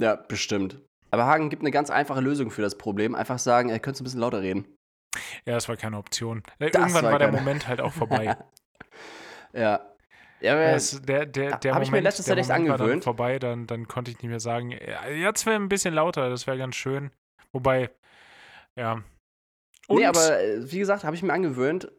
[0.00, 0.80] Ja, bestimmt.
[1.10, 3.14] Aber Hagen gibt eine ganz einfache Lösung für das Problem.
[3.14, 4.64] Einfach sagen, er könnte ein bisschen lauter reden.
[5.44, 6.42] Ja, das war keine Option.
[6.58, 8.36] Das Irgendwann war, war der Moment halt auch vorbei.
[9.52, 9.80] ja.
[10.40, 12.80] Ja, das, der, der, der Habe ich mir letztes Jahr echt angewöhnt.
[12.80, 16.30] War dann vorbei, dann, dann konnte ich nicht mehr sagen, jetzt wäre ein bisschen lauter,
[16.30, 17.10] das wäre ganz schön.
[17.52, 17.90] Wobei,
[18.76, 19.02] ja.
[19.88, 21.90] Und nee, aber äh, wie gesagt, habe ich mir angewöhnt,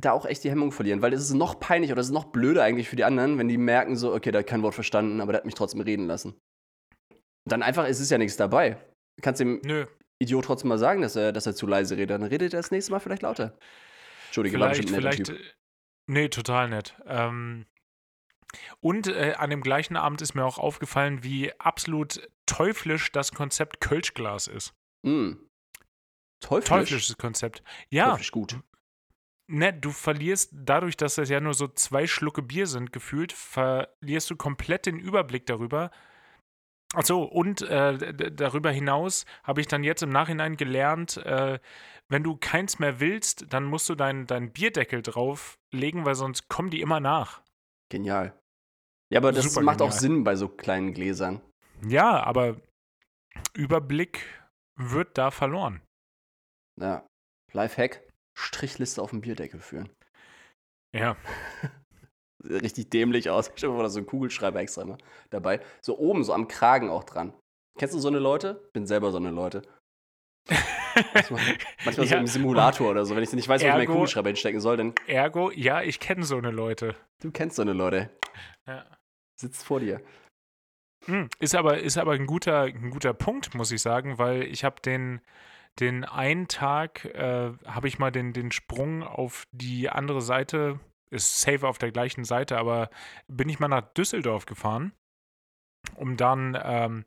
[0.00, 2.26] da auch echt die Hemmung verlieren, weil es ist noch peinlich oder es ist noch
[2.26, 5.20] blöder eigentlich für die anderen, wenn die merken so, okay, der hat kein Wort verstanden,
[5.20, 6.34] aber der hat mich trotzdem reden lassen.
[7.44, 8.76] dann einfach, es ist ja nichts dabei.
[9.16, 9.86] Du kannst dem Nö.
[10.22, 12.70] Idiot trotzdem mal sagen, dass er, dass er zu leise redet, dann redet er das
[12.70, 13.56] nächste Mal vielleicht lauter.
[14.26, 15.38] Entschuldige, vielleicht, war vielleicht, typ.
[16.06, 16.94] Nee, total nett.
[17.06, 17.66] Ähm,
[18.80, 23.80] und äh, an dem gleichen Abend ist mir auch aufgefallen, wie absolut teuflisch das Konzept
[23.80, 24.74] Kölschglas ist.
[25.02, 25.34] Mm.
[26.40, 26.68] Teuflisch?
[26.68, 27.62] Teuflisches Konzept.
[27.90, 28.10] Ja.
[28.10, 28.58] Teuflisch gut.
[29.50, 34.28] Ne, du verlierst dadurch, dass das ja nur so zwei Schlucke Bier sind, gefühlt, verlierst
[34.30, 35.90] du komplett den Überblick darüber.
[36.94, 41.58] Achso, und äh, darüber hinaus habe ich dann jetzt im Nachhinein gelernt, äh,
[42.08, 46.70] wenn du keins mehr willst, dann musst du deinen dein Bierdeckel drauflegen, weil sonst kommen
[46.70, 47.42] die immer nach.
[47.90, 48.38] Genial.
[49.10, 49.94] Ja, aber das Super macht genial.
[49.94, 51.40] auch Sinn bei so kleinen Gläsern.
[51.86, 52.56] Ja, aber
[53.54, 54.24] Überblick
[54.76, 55.82] wird da verloren.
[56.80, 57.06] Ja.
[57.52, 58.07] Lifehack.
[58.38, 59.90] Strichliste auf dem Bierdeckel führen.
[60.94, 61.16] Ja.
[62.44, 63.50] Richtig dämlich aus.
[63.56, 64.98] Ich habe da so einen Kugelschreiber extra mal
[65.30, 65.60] dabei.
[65.82, 67.34] So oben, so am Kragen auch dran.
[67.78, 68.68] Kennst du so eine Leute?
[68.72, 69.62] Bin selber so eine Leute.
[71.14, 71.42] manchmal,
[71.84, 72.12] manchmal ja.
[72.12, 73.16] so im Simulator oder so.
[73.16, 74.94] Wenn ich nicht weiß, wo ich meinen Kugelschreiber hinstecken soll, dann.
[75.08, 76.94] Ergo, ja, ich kenne so eine Leute.
[77.20, 78.10] Du kennst so eine Leute.
[78.66, 78.86] Ja.
[79.40, 80.00] Sitzt vor dir.
[81.06, 84.64] Hm, ist aber, ist aber ein, guter, ein guter Punkt, muss ich sagen, weil ich
[84.64, 85.20] habe den,
[85.80, 91.40] den einen Tag äh, habe ich mal den, den Sprung auf die andere Seite, ist
[91.40, 92.90] safe auf der gleichen Seite, aber
[93.28, 94.92] bin ich mal nach Düsseldorf gefahren,
[95.94, 97.04] um dann ähm,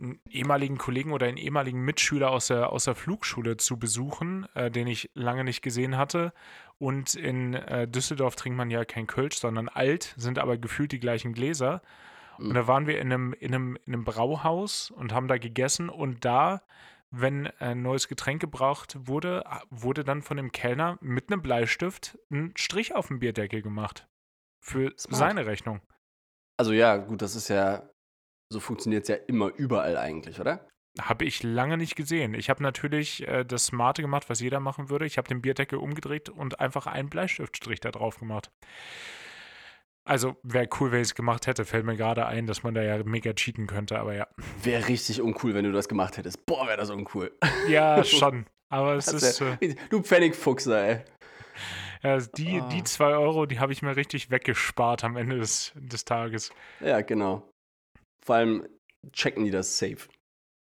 [0.00, 4.70] einen ehemaligen Kollegen oder einen ehemaligen Mitschüler aus der, aus der Flugschule zu besuchen, äh,
[4.70, 6.32] den ich lange nicht gesehen hatte.
[6.78, 11.00] Und in äh, Düsseldorf trinkt man ja kein Kölsch, sondern alt, sind aber gefühlt die
[11.00, 11.82] gleichen Gläser.
[12.38, 12.54] Und mhm.
[12.54, 16.24] da waren wir in einem, in, einem, in einem Brauhaus und haben da gegessen und
[16.24, 16.62] da
[17.10, 22.52] wenn ein neues Getränk gebraucht wurde, wurde dann von dem Kellner mit einem Bleistift ein
[22.56, 24.08] Strich auf dem Bierdeckel gemacht.
[24.62, 25.18] Für Smart.
[25.18, 25.80] seine Rechnung.
[26.58, 27.88] Also ja, gut, das ist ja,
[28.52, 30.68] so funktioniert es ja immer überall eigentlich, oder?
[31.00, 32.34] Habe ich lange nicht gesehen.
[32.34, 35.06] Ich habe natürlich äh, das Smarte gemacht, was jeder machen würde.
[35.06, 38.50] Ich habe den Bierdeckel umgedreht und einfach einen Bleistiftstrich da drauf gemacht.
[40.04, 41.64] Also wäre cool, wenn ich es gemacht hätte.
[41.64, 44.26] Fällt mir gerade ein, dass man da ja mega cheaten könnte, aber ja.
[44.62, 46.44] Wäre richtig uncool, wenn du das gemacht hättest.
[46.46, 47.36] Boah, wäre das uncool.
[47.68, 48.46] Ja, schon.
[48.70, 49.40] Aber es Das ist.
[49.40, 51.04] wär- Äh, Du Pfennigfuchser, ey.
[52.02, 52.68] ja, die, Ah.
[52.68, 56.50] die zwei Euro, die habe ich mir richtig weggespart am Ende des, des Tages.
[56.80, 57.48] Ja, genau.
[58.24, 58.66] Vor allem
[59.12, 60.08] checken die das safe.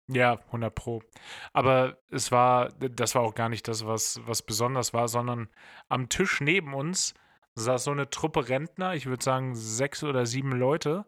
[0.08, 1.02] Ja, 100 Pro.
[1.52, 5.48] Aber es war, das war auch gar nicht das, was, was besonders war, sondern
[5.88, 7.12] am Tisch neben uns
[7.56, 11.04] saß so eine Truppe Rentner, ich würde sagen sechs oder sieben Leute.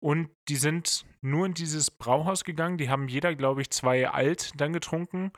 [0.00, 2.78] Und die sind nur in dieses Brauhaus gegangen.
[2.78, 5.32] Die haben jeder, glaube ich, zwei Alt dann getrunken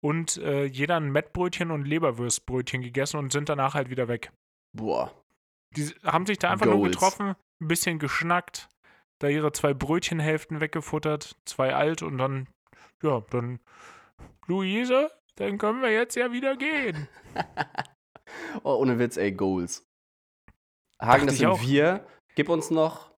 [0.00, 4.32] und äh, jeder ein Mettbrötchen und Leberwürstbrötchen gegessen und sind danach halt wieder weg.
[4.72, 5.12] Boah.
[5.76, 6.92] Die haben sich da einfach nur Goals.
[6.92, 8.68] getroffen, ein bisschen geschnackt,
[9.20, 12.48] da ihre zwei Brötchenhälften weggefuttert, zwei alt und dann,
[13.02, 13.60] ja, dann,
[14.46, 17.08] Luise, dann können wir jetzt ja wieder gehen.
[18.64, 19.86] Oh, ohne Witz, ey, Goals.
[21.00, 22.06] Hagen, Dachte das sind wir.
[22.34, 23.12] Gib uns noch.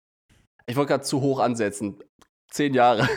[0.66, 2.02] Ich wollte gerade zu hoch ansetzen.
[2.50, 3.08] Zehn Jahre.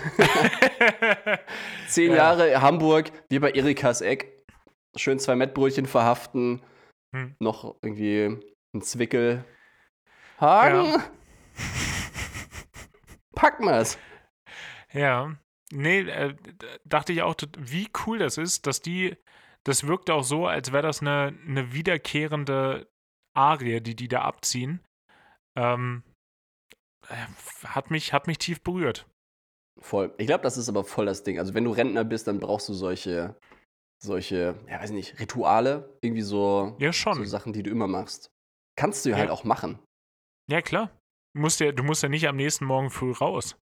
[1.90, 2.18] Zehn Ja.
[2.18, 4.46] Jahre Hamburg, wie bei Erikas Eck.
[4.96, 6.62] Schön zwei Mettbrötchen verhaften.
[7.14, 7.36] Hm.
[7.40, 8.40] Noch irgendwie
[8.74, 9.44] ein Zwickel.
[10.40, 11.02] Hagen,
[13.36, 13.98] packen wir's.
[14.92, 15.36] Ja,
[15.72, 16.36] nee, äh,
[16.84, 19.16] dachte ich auch, wie cool das ist, dass die,
[19.66, 22.88] das wirkt auch so, als wäre das eine, eine wiederkehrende
[23.36, 24.80] Arie, die die da abziehen.
[25.58, 26.04] Ähm,
[27.10, 27.16] äh,
[27.66, 29.08] hat mich, hat mich tief berührt.
[29.82, 30.14] Voll.
[30.18, 31.38] Ich glaube, das ist aber voll das Ding.
[31.40, 33.36] Also, wenn du Rentner bist, dann brauchst du solche,
[34.02, 35.98] solche, ja, weiß nicht, Rituale.
[36.02, 37.16] Irgendwie so, Ja, schon.
[37.16, 38.30] so Sachen, die du immer machst.
[38.78, 39.22] Kannst du ja Ja.
[39.22, 39.80] halt auch machen.
[40.50, 40.92] Ja, klar.
[41.34, 43.58] Du musst ja, du musst ja nicht am nächsten Morgen früh raus.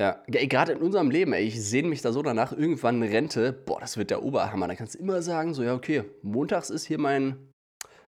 [0.00, 3.80] Ja, gerade in unserem Leben, ey, ich sehne mich da so danach, irgendwann Rente, boah,
[3.80, 4.68] das wird der Oberhammer.
[4.68, 7.50] Da kannst du immer sagen, so, ja, okay, montags ist hier mein,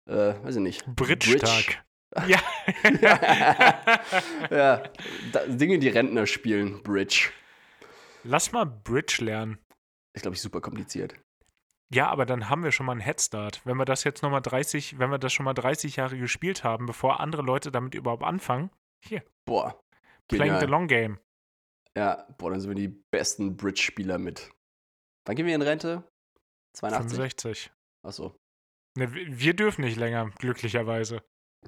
[0.09, 0.87] äh, weiß ich nicht.
[0.87, 1.85] Bridge-Tag.
[2.29, 2.43] Ja.
[4.51, 4.83] ja,
[5.33, 7.31] da, Dinge, die Rentner spielen, Bridge.
[8.23, 9.57] Lass mal Bridge lernen.
[10.15, 11.15] Ist, glaube ich, super kompliziert.
[11.91, 13.63] Ja, aber dann haben wir schon mal einen Headstart.
[13.65, 16.85] Wenn wir das jetzt nochmal 30, wenn wir das schon mal 30 Jahre gespielt haben,
[16.85, 18.71] bevor andere Leute damit überhaupt anfangen,
[19.47, 19.81] Boah.
[20.29, 20.69] playing the Genial.
[20.69, 21.19] long game.
[21.97, 24.51] Ja, boah, dann sind wir die besten Bridge-Spieler mit.
[25.27, 26.03] Wann gehen wir in Rente?
[26.77, 27.11] 82?
[27.19, 27.73] 65.
[28.07, 28.35] Achso.
[28.99, 31.23] Ne, wir dürfen nicht länger, glücklicherweise.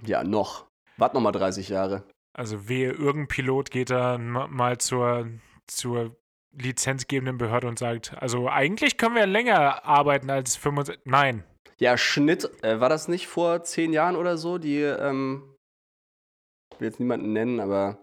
[0.05, 0.67] Ja, noch.
[0.97, 2.09] Wart noch mal 30 Jahre.
[2.37, 5.29] Also wehe, irgendein Pilot geht da ma- mal zur,
[5.67, 6.17] zur
[6.57, 11.05] lizenzgebenden Behörde und sagt, also eigentlich können wir länger arbeiten als 65.
[11.05, 11.45] Nein.
[11.79, 14.59] Ja, Schnitt, äh, war das nicht vor zehn Jahren oder so?
[14.59, 15.55] Die, ähm,
[16.73, 17.99] ich will jetzt niemanden nennen, aber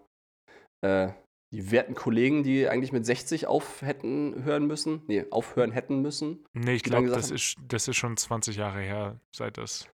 [0.81, 1.09] äh,
[1.51, 6.45] die werten Kollegen, die eigentlich mit 60 auf hätten hören müssen, nee, aufhören hätten müssen.
[6.53, 9.87] Nee, ich glaube, das ist, das ist schon 20 Jahre her, seit das.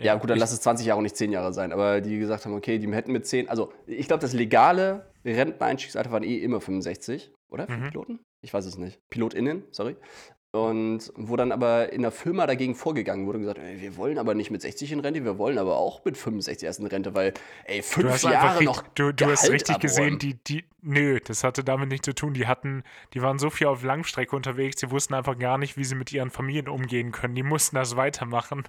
[0.00, 1.72] Ja, gut, dann lass es 20 Jahre und nicht 10 Jahre sein.
[1.72, 6.12] Aber die gesagt haben, okay, die hätten mit 10, also ich glaube, das legale Renteneinstiegsalter
[6.12, 7.66] waren eh immer 65, oder?
[7.66, 7.88] Für Mhm.
[7.88, 8.20] Piloten?
[8.40, 9.00] Ich weiß es nicht.
[9.10, 9.96] PilotInnen, sorry.
[10.50, 14.16] Und wo dann aber in der Firma dagegen vorgegangen wurde und gesagt, ey, wir wollen
[14.16, 17.14] aber nicht mit 60 in Rente, wir wollen aber auch mit 65 erst in Rente,
[17.14, 17.34] weil,
[17.64, 18.82] ey, fünf Jahre richtig, noch.
[18.94, 20.18] du, du hast richtig gesehen, abräumen.
[20.20, 22.32] die, die, nö, das hatte damit nichts zu tun.
[22.32, 22.82] Die hatten,
[23.12, 26.10] die waren so viel auf Langstrecke unterwegs, sie wussten einfach gar nicht, wie sie mit
[26.14, 27.34] ihren Familien umgehen können.
[27.34, 28.64] Die mussten das weitermachen.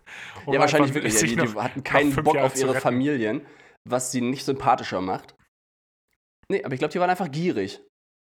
[0.46, 1.14] um ja, wahrscheinlich wirklich.
[1.14, 2.76] Ja, die, die hatten keinen Bock Jahre auf ihre.
[2.76, 3.46] Familien,
[3.86, 5.34] was sie nicht sympathischer macht.
[6.50, 7.82] Nee, aber ich glaube, die waren einfach gierig.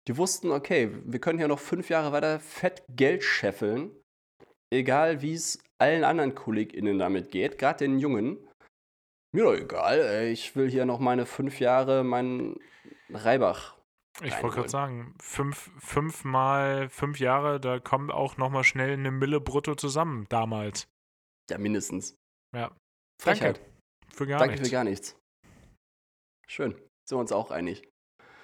[0.08, 3.92] Die wussten, okay, wir können hier noch fünf Jahre weiter fett Geld scheffeln.
[4.72, 8.38] Egal, wie es allen anderen KollegInnen damit geht, gerade den Jungen.
[9.34, 12.60] Mir doch egal, ey, ich will hier noch meine fünf Jahre meinen
[13.10, 13.78] Reibach.
[14.22, 19.10] Ich wollte gerade sagen, fünf, fünf mal fünf Jahre, da kommt auch nochmal schnell eine
[19.10, 20.88] Mille brutto zusammen damals.
[21.50, 22.16] Ja, mindestens.
[22.56, 22.76] Ja.
[23.20, 23.58] Frechheit.
[23.58, 23.74] Danke.
[24.14, 24.68] Für gar Danke nichts.
[24.68, 25.18] für gar nichts.
[26.48, 26.72] Schön.
[26.74, 27.90] Sind wir uns auch einig.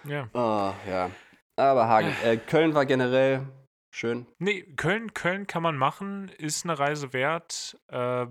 [0.06, 0.30] Ja.
[0.34, 1.12] Ah, ja.
[1.60, 3.46] Aber Hagen, äh, Köln war generell
[3.94, 4.26] schön.
[4.40, 7.78] Nee, Köln, Köln kann man machen, ist eine Reise wert.
[7.90, 8.28] Äh,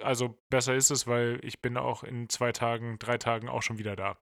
[0.00, 3.78] also besser ist es, weil ich bin auch in zwei Tagen, drei Tagen auch schon
[3.78, 4.16] wieder da.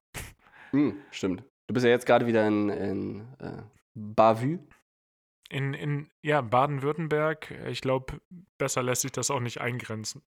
[0.71, 1.43] Hm, stimmt.
[1.67, 3.61] Du bist ja jetzt gerade wieder in, in äh,
[3.93, 4.59] Bavü.
[5.49, 8.21] In, in ja, Baden-Württemberg, ich glaube,
[8.57, 10.23] besser lässt sich das auch nicht eingrenzen.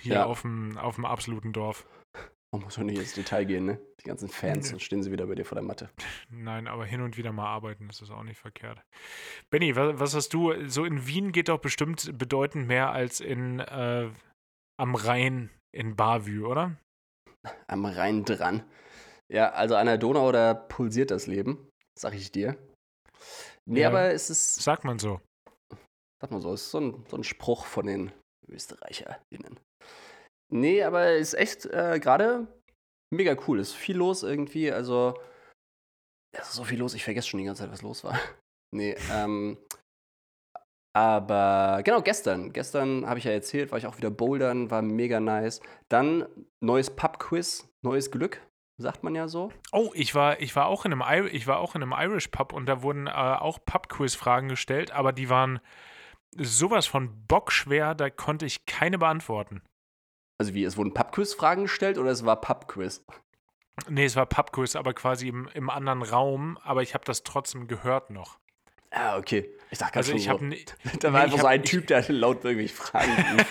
[0.00, 0.24] Hier Ja.
[0.26, 1.86] auf dem auf dem absoluten Dorf.
[2.56, 3.78] Man muss doch nicht ins Detail gehen, ne?
[4.00, 5.90] Die ganzen Fans, dann stehen sie wieder bei dir vor der Matte.
[6.30, 8.80] Nein, aber hin und wieder mal arbeiten, das ist auch nicht verkehrt.
[9.50, 10.66] Benny, was, was hast du?
[10.68, 14.10] So in Wien geht doch bestimmt bedeutend mehr als in äh,
[14.80, 16.76] am Rhein in Bavü, oder?
[17.68, 18.64] Am Rhein dran.
[19.30, 22.56] Ja, also an der Donau, da pulsiert das Leben, sag ich dir.
[23.66, 23.88] Nee, Ja.
[23.88, 25.20] aber es ist, Sagt man so.
[26.22, 28.12] sag mal so, es ist so ein, so ein Spruch von den
[28.48, 29.58] ÖsterreicherInnen.
[30.52, 32.46] Nee, aber ist echt äh, gerade
[33.12, 33.58] mega cool.
[33.58, 34.70] Ist viel los irgendwie.
[34.70, 35.14] Also,
[36.32, 38.18] es ist so viel los, ich vergesse schon die ganze Zeit, was los war.
[38.74, 39.58] nee, ähm.
[40.94, 42.54] Aber genau, gestern.
[42.54, 45.60] Gestern habe ich ja erzählt, war ich auch wieder bouldern, war mega nice.
[45.90, 46.26] Dann
[46.62, 48.40] neues Pub-Quiz, neues Glück,
[48.78, 49.52] sagt man ja so.
[49.72, 52.28] Oh, ich war, ich war auch in einem, Ir ich war auch in einem Irish
[52.28, 55.60] Pub und da wurden äh, auch Pub-Quiz-Fragen gestellt, aber die waren
[56.34, 59.60] sowas von bockschwer, da konnte ich keine beantworten.
[60.38, 63.04] Also wie, es wurden Pub-Quiz-Fragen gestellt oder es war Pub-Quiz?
[63.88, 67.68] Nee, es war Pub-Quiz, aber quasi im, im anderen Raum, aber ich habe das trotzdem
[67.68, 68.38] gehört noch.
[68.90, 69.50] Ah, okay.
[69.70, 70.30] Ich dachte Also ich so.
[70.30, 70.48] habe
[71.00, 73.10] Da war nee, einfach so ein Typ, der laut irgendwelche Fragen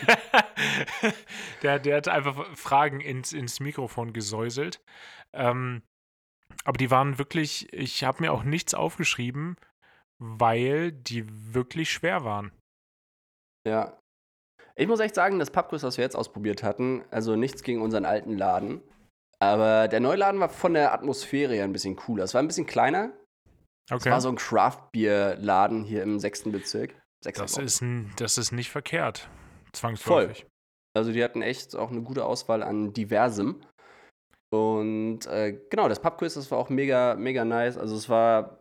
[1.62, 4.82] der, der hat einfach Fragen ins, ins Mikrofon gesäuselt.
[5.34, 5.84] Ähm,
[6.64, 9.56] aber die waren wirklich, ich habe mir auch nichts aufgeschrieben,
[10.18, 12.52] weil die wirklich schwer waren.
[13.68, 14.00] Ja.
[14.78, 18.06] Ich muss echt sagen, das Pubquiz, was wir jetzt ausprobiert hatten, also nichts gegen unseren
[18.06, 18.82] alten Laden.
[19.40, 22.24] Aber der neue Laden war von der Atmosphäre her ein bisschen cooler.
[22.24, 23.12] Es war ein bisschen kleiner.
[23.90, 24.10] Es Okay.
[24.12, 26.96] war so ein Craft-Bier-Laden hier im sechsten Bezirk.
[27.24, 29.30] Sechster das, ist, n- das ist nicht verkehrt.
[29.74, 30.46] Zwangsläufig.
[30.96, 33.62] Also die hatten echt auch eine gute Auswahl an diversem.
[34.54, 37.78] Und äh, genau, das Pubquiz, das war auch mega, mega nice.
[37.78, 38.60] Also es war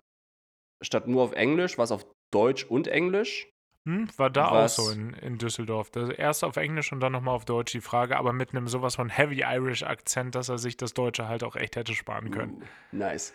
[0.83, 3.49] statt nur auf Englisch, war es auf Deutsch und Englisch.
[3.87, 5.91] Hm, war da Was- auch so in, in Düsseldorf.
[5.91, 8.97] Das erst auf Englisch und dann nochmal auf Deutsch die Frage, aber mit einem sowas
[8.97, 12.53] von Heavy Irish Akzent, dass er sich das Deutsche halt auch echt hätte sparen können.
[12.53, 12.65] Uh,
[12.97, 13.35] nice.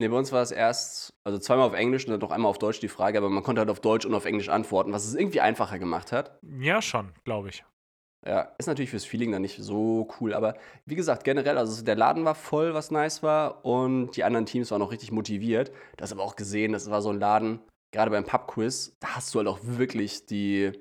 [0.00, 2.58] Ne, bei uns war es erst, also zweimal auf Englisch und dann noch einmal auf
[2.58, 5.14] Deutsch die Frage, aber man konnte halt auf Deutsch und auf Englisch antworten, was es
[5.14, 6.38] irgendwie einfacher gemacht hat.
[6.58, 7.64] Ja, schon, glaube ich.
[8.26, 10.54] Ja, ist natürlich fürs Feeling dann nicht so cool, aber
[10.84, 14.70] wie gesagt, generell, also der Laden war voll, was nice war und die anderen Teams
[14.70, 15.70] waren auch richtig motiviert.
[15.96, 17.60] Du hast aber auch gesehen, das war so ein Laden,
[17.92, 20.72] gerade beim Pub-Quiz, da hast du halt auch wirklich die,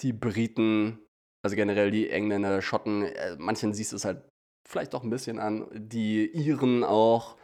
[0.00, 0.98] die Briten,
[1.42, 4.28] also generell die Engländer, Schotten, äh, manchen siehst du es halt
[4.68, 7.36] vielleicht doch ein bisschen an, die Iren auch.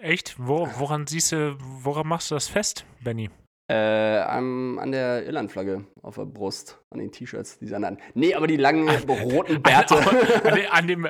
[0.00, 0.36] Echt?
[0.38, 3.30] Wo, woran siehst du, woran machst du das fest, Benny?
[3.66, 7.98] Äh, am, an der Irlandflagge auf der Brust, an den T-Shirts, die sie an.
[8.12, 9.96] Nee, aber die langen roten Bärte.
[9.96, 11.08] An, de- an, dem,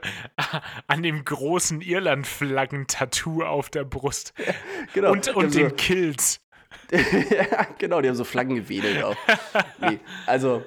[0.87, 4.35] an dem großen Irland-Flaggen-Tattoo auf der Brust.
[4.93, 5.11] genau.
[5.11, 6.41] Und, und den Kills.
[6.91, 6.97] so,
[7.35, 9.17] ja, genau, die haben so Flaggen gewedelt auch.
[9.81, 10.63] nee, also,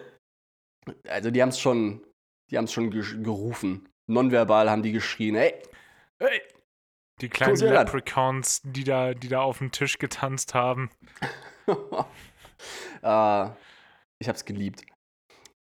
[1.08, 2.02] also die haben es schon,
[2.52, 3.88] die haben es schon ge gerufen.
[4.08, 5.54] Nonverbal haben die geschrien, hey,
[6.20, 6.42] Hey.
[7.22, 7.56] Die kleinen.
[7.58, 10.90] Leprechauns, die da, die da auf dem Tisch getanzt haben.
[13.02, 13.56] Ah,
[14.22, 14.84] ich hab's geliebt.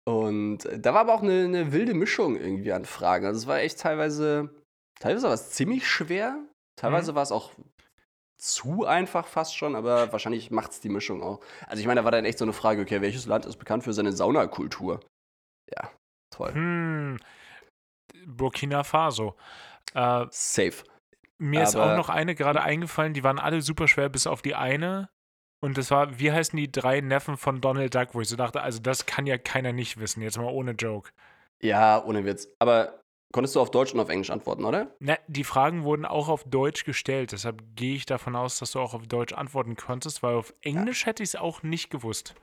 [0.08, 3.26] Und äh, da war aber auch eine, eine wilde Mischung irgendwie an Fragen.
[3.26, 4.50] Also es war echt teilweise,
[5.00, 6.38] teilweise war es ziemlich schwer,
[6.80, 7.16] teilweise Mhm.
[7.16, 7.52] war es auch
[8.40, 11.40] zu einfach fast schon, aber wahrscheinlich macht's die Mischung auch.
[11.68, 13.84] Also ich meine, da war dann echt so eine Frage, okay, welches Land ist bekannt
[13.84, 15.00] für seine Saunakultur?
[15.74, 15.92] Ja,
[16.32, 16.54] toll.
[16.54, 17.18] Hm.
[18.28, 19.36] Burkina Faso.
[19.94, 20.84] Äh, Safe.
[21.40, 24.42] mir ist auch Aber- noch eine gerade eingefallen, die waren alle super schwer, bis auf
[24.42, 25.10] die eine.
[25.64, 28.62] Und das war, wie heißen die drei Neffen von Donald Duck, wo ich so dachte,
[28.62, 31.12] also das kann ja keiner nicht wissen, jetzt mal ohne Joke.
[31.64, 32.50] Ja, ohne Witz.
[32.60, 33.00] Aber
[33.34, 34.94] konntest du auf Deutsch und auf Englisch antworten, oder?
[35.00, 38.80] Na, die Fragen wurden auch auf Deutsch gestellt, deshalb gehe ich davon aus, dass du
[38.80, 42.36] auch auf Deutsch antworten konntest, weil auf Englisch hätte ich es auch nicht gewusst.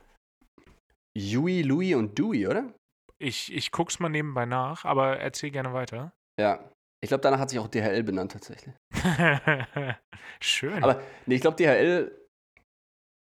[1.16, 2.72] Yui, Louis und Dewey, oder?
[3.18, 6.12] Ich, ich guck's mal nebenbei nach, aber erzähl gerne weiter.
[6.40, 6.68] Ja.
[7.04, 8.74] Ich glaube, danach hat sich auch DHL benannt tatsächlich.
[10.40, 10.82] Schön.
[10.82, 12.21] Aber nee, ich glaube, DHL.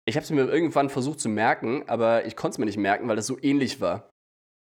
[0.09, 3.09] Ich habe es mir irgendwann versucht zu merken, aber ich konnte es mir nicht merken,
[3.09, 4.11] weil das so ähnlich war.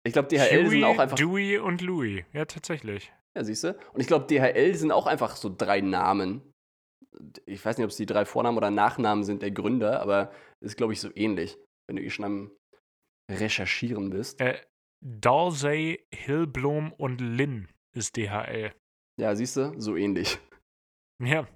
[0.04, 1.18] Ich glaube, DHL sind Huey, auch einfach.
[1.18, 2.24] Dewey und Louis.
[2.34, 3.12] Ja, tatsächlich.
[3.36, 3.78] Ja, siehst du?
[3.94, 6.42] Und ich glaube, DHL sind auch einfach so drei Namen.
[7.46, 10.78] Ich weiß nicht, ob es die drei Vornamen oder Nachnamen sind der Gründer, aber ist,
[10.78, 12.52] glaube ich, so ähnlich, wenn du eh schon am
[13.30, 14.40] Recherchieren bist.
[14.42, 14.60] Äh,
[15.04, 18.74] Dalsey, Hillblom und Lynn ist DHL.
[19.20, 19.74] Ja, siehst du?
[19.80, 20.40] So ähnlich.
[21.22, 21.48] Ja.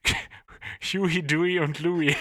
[0.82, 2.16] Huey, Dewey und Louis.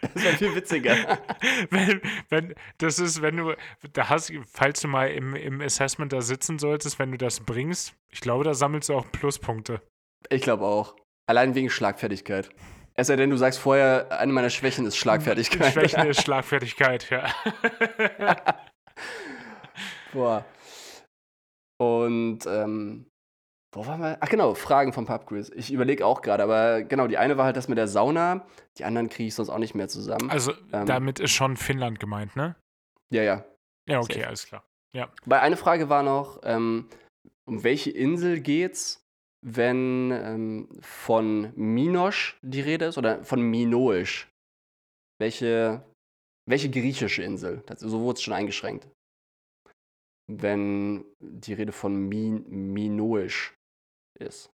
[0.14, 0.94] Das wäre viel witziger.
[1.70, 3.54] wenn, wenn, das ist, wenn du,
[3.92, 7.94] da hast, falls du mal im, im Assessment da sitzen solltest, wenn du das bringst,
[8.10, 9.80] ich glaube, da sammelst du auch Pluspunkte.
[10.30, 10.94] ich glaube auch.
[11.26, 12.48] Allein wegen Schlagfertigkeit.
[12.94, 15.72] Es sei denn, du sagst vorher, eine meiner Schwächen ist Schlagfertigkeit.
[15.72, 17.32] Schwächen ist Schlagfertigkeit, ja.
[20.12, 20.44] Boah.
[21.78, 23.07] Und ähm,
[23.72, 24.16] wo waren wir?
[24.20, 25.50] Ach genau, Fragen vom Pubquiz.
[25.54, 28.46] Ich überlege auch gerade, aber genau, die eine war halt das mit der Sauna,
[28.78, 30.30] die anderen kriege ich sonst auch nicht mehr zusammen.
[30.30, 30.86] Also Ähm.
[30.86, 32.56] damit ist schon Finnland gemeint, ne?
[33.10, 33.44] ja, ja.
[33.88, 34.26] Ja, okay, Safe.
[34.28, 34.64] alles klar.
[35.26, 36.88] Weil eine Frage war noch, ähm,
[37.46, 39.04] um welche Insel geht's,
[39.46, 44.28] wenn ähm, von Minosch die Rede ist oder von Minoisch?
[45.20, 45.84] Welche,
[46.48, 47.62] welche griechische Insel?
[47.66, 48.88] Das, so wurde es schon eingeschränkt.
[50.26, 53.54] Wenn die Rede von Min, Minoisch
[54.20, 54.50] ist.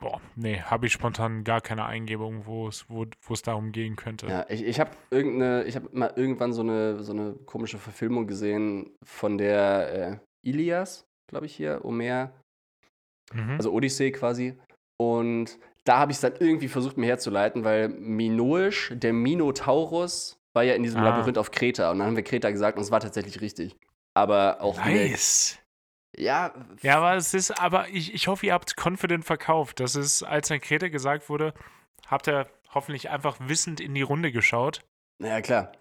[0.00, 3.94] Boah, nee, habe ich spontan gar keine Eingebung, wo es wo, wo es darum gehen
[3.94, 4.26] könnte.
[4.26, 8.26] Ja, ich, ich habe irgendeine, ich habe mal irgendwann so eine, so eine komische Verfilmung
[8.26, 12.32] gesehen von der äh, Ilias, glaube ich hier, Homer,
[13.32, 13.52] Mhm.
[13.52, 14.58] also Odyssee quasi.
[15.00, 20.64] Und da habe ich es dann irgendwie versucht, mir herzuleiten, weil Minoisch, der Minotaurus, war
[20.64, 21.04] ja in diesem Ah.
[21.04, 21.90] Labyrinth auf Kreta.
[21.92, 23.76] Und dann haben wir Kreta gesagt und es war tatsächlich richtig.
[24.14, 24.76] Aber auch.
[24.84, 25.58] nice.
[26.16, 26.52] Ja,
[26.82, 29.80] Ja, aber es ist, aber ich, ich hoffe, ihr habt confident verkauft.
[29.80, 31.54] Das ist, als der Kreta gesagt wurde,
[32.06, 34.80] habt ihr hoffentlich einfach wissend in die Runde geschaut.
[35.18, 35.72] naja, klar.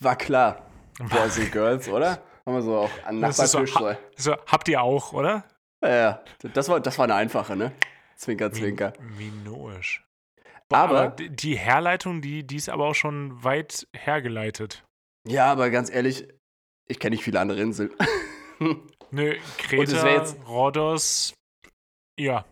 [0.00, 0.66] War klar.
[0.98, 2.22] Boys and Girls, oder?
[2.44, 3.98] Haben wir so auch an ist so Nachbartisch.
[4.16, 5.44] So, habt ihr auch, oder?
[5.82, 7.72] ja, ja, das war, das war eine einfache, ne?
[8.16, 8.92] Zwinker, zwinker.
[9.00, 10.04] Min- Minoisch.
[10.70, 14.84] Aber- aber die die Herleitung, die, die ist aber auch schon weit hergeleitet.
[15.26, 16.26] Ja, aber ganz ehrlich,
[16.88, 17.90] ich kenne nicht viele andere Inseln.
[19.10, 21.34] Nö, Kreta, jetzt- Rhodos,
[22.18, 22.44] ja,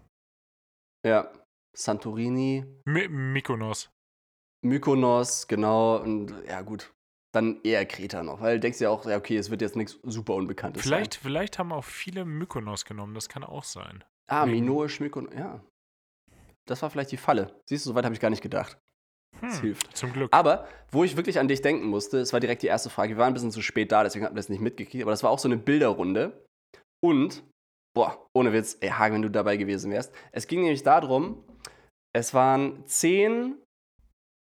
[1.06, 1.32] ja.
[1.76, 3.90] Santorini, My Mykonos.
[4.64, 5.98] Mykonos, genau.
[6.02, 6.92] Und ja, gut.
[7.34, 9.98] Dann eher Kreta noch, weil du denkst ja auch, ja, okay, es wird jetzt nichts
[10.04, 13.84] super Unbekanntes Vielleicht, vielleicht haben auch viele Mykonos genommen, das kann auch sein.
[13.84, 14.04] sein.
[14.28, 15.60] Ah, Minoisch, Mykonos, ja.
[16.66, 17.60] Das war vielleicht die Falle.
[17.68, 18.78] Siehst du, soweit habe ich gar nicht gedacht.
[19.40, 19.96] Das Hm, hilft.
[19.96, 20.28] zum Glück.
[20.32, 23.14] Aber, wo ich wirklich an dich denken musste, es war direkt die erste Frage.
[23.14, 25.22] Wir waren ein bisschen zu spät da, deswegen hatten wir das nicht mitgekriegt, aber das
[25.22, 26.44] war auch so eine Bilderrunde.
[27.04, 27.42] Und,
[27.94, 30.12] boah, ohne Witz, ey, Hagen, wenn du dabei gewesen wärst.
[30.32, 31.44] Es ging nämlich darum,
[32.14, 33.56] es waren zehn,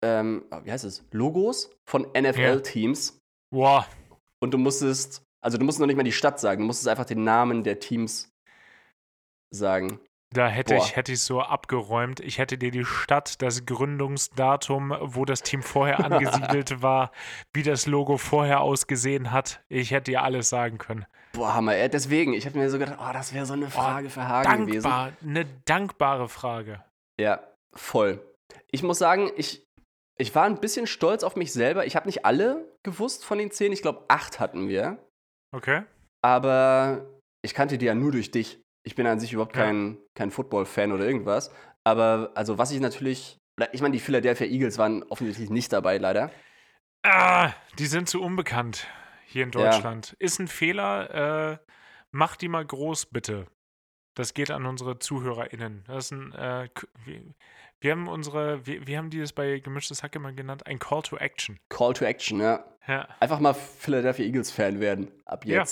[0.05, 3.17] ähm, wie heißt es, Logos von NFL-Teams.
[3.53, 3.87] Boah,
[4.41, 7.05] Und du musstest, also du musst noch nicht mal die Stadt sagen, du musstest einfach
[7.05, 8.29] den Namen der Teams
[9.53, 9.99] sagen.
[10.33, 10.83] Da hätte Boah.
[10.83, 12.19] ich hätte ich so abgeräumt.
[12.19, 17.11] Ich hätte dir die Stadt, das Gründungsdatum, wo das Team vorher angesiedelt war,
[17.53, 19.63] wie das Logo vorher ausgesehen hat.
[19.69, 21.05] Ich hätte dir alles sagen können.
[21.33, 21.87] Boah, Hammer.
[21.87, 24.83] Deswegen, ich habe mir so gedacht, oh, das wäre so eine Frage für Hagen gewesen.
[24.83, 26.83] Dankbar, eine dankbare Frage.
[27.19, 27.41] Ja,
[27.73, 28.21] voll.
[28.71, 29.65] Ich muss sagen, ich,
[30.17, 31.85] ich war ein bisschen stolz auf mich selber.
[31.85, 33.71] Ich habe nicht alle gewusst von den zehn.
[33.71, 34.97] Ich glaube, acht hatten wir.
[35.55, 35.83] Okay?
[36.21, 37.05] Aber
[37.43, 38.61] ich kannte die ja nur durch dich.
[38.87, 39.63] Ich bin an sich überhaupt Ja.
[39.65, 41.51] kein, kein Football-Fan oder irgendwas.
[41.83, 43.37] Aber also, was ich natürlich.
[43.59, 46.31] oder Ich meine, die Philadelphia Eagles waren offensichtlich nicht dabei, leider.
[47.03, 48.87] Ah, die sind zu unbekannt
[49.25, 49.71] hier in Ja.
[49.71, 50.15] Deutschland.
[50.19, 51.51] Ist ein Fehler.
[51.53, 51.57] Äh,
[52.11, 53.47] mach die mal groß, bitte.
[54.15, 55.83] Das geht an unsere ZuhörerInnen.
[55.87, 56.69] Das ist ein, äh,
[57.03, 57.21] wir,
[57.81, 61.01] wir haben unsere, wir, wir haben die das bei Gemischtes Hack immer genannt, ein Call
[61.03, 61.59] to Action.
[61.69, 62.65] Call to Action, ja.
[62.87, 65.11] Ja, Einfach mal Philadelphia Eagles-Fan werden.
[65.25, 65.63] Ab Ja.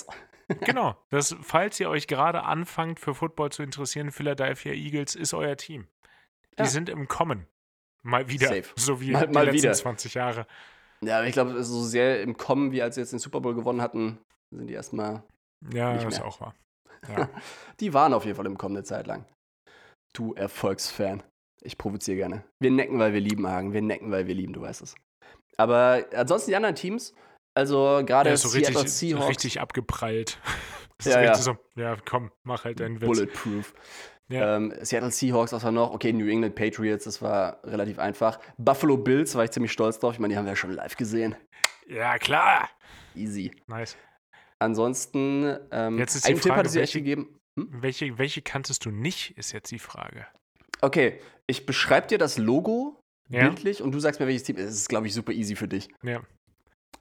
[0.47, 0.95] Genau.
[1.09, 5.87] Das, falls ihr euch gerade anfangt, für Football zu interessieren, Philadelphia Eagles ist euer Team.
[6.57, 6.65] Die Ja.
[6.67, 7.47] sind im Kommen.
[8.03, 8.47] Mal wieder.
[8.47, 8.65] Safe.
[8.75, 9.73] So wie Mal- die mal letzten wieder.
[9.73, 10.45] 20 Jahre.
[11.01, 13.53] Ja, aber ich glaube, so sehr im Kommen, wie als sie jetzt den Super Bowl
[13.55, 14.19] gewonnen hatten,
[14.51, 15.23] sind die erstmal.
[15.73, 16.27] Ja, Nicht das mehr.
[16.27, 16.55] auch wahr.
[17.07, 17.29] Ja.
[17.79, 19.25] Die waren auf jeden Fall im Kommen eine Zeit lang.
[20.13, 21.21] Du Erfolgsfan.
[21.61, 22.43] Ich provoziere gerne.
[22.59, 23.73] Wir necken, weil wir lieben, Hagen.
[23.73, 24.95] Wir necken, weil wir lieben, du weißt es.
[25.57, 27.13] Aber ansonsten die anderen Teams,
[27.55, 30.39] also gerade ist so Seattle richtig, Seahawks, richtig abgeprallt.
[30.97, 31.35] Das Ja, ist ja.
[31.35, 33.05] so, ja, komm, mach halt deinen Witz.
[33.07, 33.73] Bulletproof.
[34.29, 34.55] Ja.
[34.55, 35.91] Ähm, Seattle Seahawks, was war noch?
[35.93, 38.39] Okay, New England Patriots, das war relativ einfach.
[38.57, 40.13] Buffalo Bills war ich ziemlich stolz drauf.
[40.13, 41.35] Ich meine, die haben wir ja schon live gesehen.
[41.87, 42.69] Ja, klar.
[43.13, 43.51] Easy.
[43.67, 43.97] Nice.
[44.59, 47.37] Ansonsten, ähm, Jetzt ist die einen Tipp Frage, hat es ja echt welche- gegeben.
[47.57, 50.25] Welche, welche kanntest du nicht, ist jetzt die Frage.
[50.81, 52.99] Okay, ich beschreibe dir das Logo
[53.29, 54.57] Ja, bildlich und du sagst mir, welches Team.
[54.57, 55.89] Es ist, glaube ich, super easy für dich.
[56.03, 56.21] ja.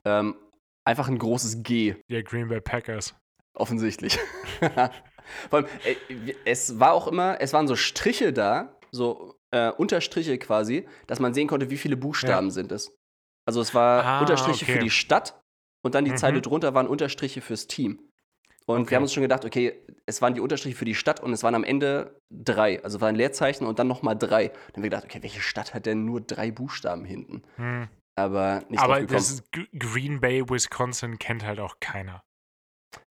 [0.04, 0.36] Ähm,
[0.84, 3.14] einfach ein großes G, ja Green Bay Packers.
[3.54, 4.18] offensichtlich.
[5.50, 10.36] Vor allem, äh, es war auch immer, es waren so Striche da, so äh, Unterstriche
[10.38, 12.94] quasi, dass man sehen konnte, wie viele Buchstaben sind es.
[13.46, 14.72] Also es war Ah, Unterstriche okay.
[14.72, 15.40] für die Stadt
[15.82, 16.16] und dann die Mhm.
[16.16, 18.08] Zeile drunter waren Unterstriche fürs Team.
[18.66, 18.90] Und Okay.
[18.90, 21.42] wir haben uns schon gedacht, okay, es waren die Unterstriche für die Stadt und es
[21.42, 22.82] waren am Ende drei.
[22.82, 24.48] Also es war ein Leerzeichen und dann nochmal drei.
[24.48, 27.42] Dann haben wir gedacht, okay, welche Stadt hat denn nur drei Buchstaben hinten?
[27.56, 27.88] Hm.
[28.16, 29.44] Aber nicht Aber das ist
[29.78, 32.22] Green Bay, Wisconsin kennt halt auch keiner.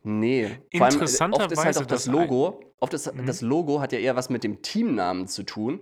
[0.03, 0.45] Nee.
[0.45, 3.25] Allem, äh, oft ist halt Interessanterweise auch das das Logo, oft ist Mhm.
[3.25, 5.81] das Logo hat ja eher was mit dem Teamnamen zu tun.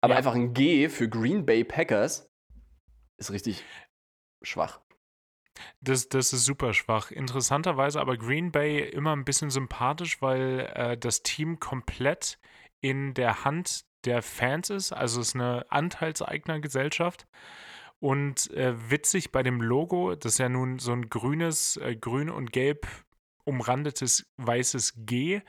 [0.00, 0.18] Aber Ja.
[0.18, 2.28] einfach ein G für Green Bay Packers
[3.18, 3.64] ist richtig
[4.42, 4.80] schwach.
[5.80, 7.10] Das, das ist super schwach.
[7.10, 12.38] Interessanterweise aber Green Bay immer ein bisschen sympathisch, weil äh, das Team komplett
[12.80, 14.92] in der Hand der Fans ist.
[14.92, 17.26] Also es ist eine Anteilseignergesellschaft.
[18.00, 22.30] Und äh, witzig bei dem Logo, das ist ja nun so ein grünes, äh, grün
[22.30, 22.86] und gelb
[23.44, 25.40] umrandetes weißes G.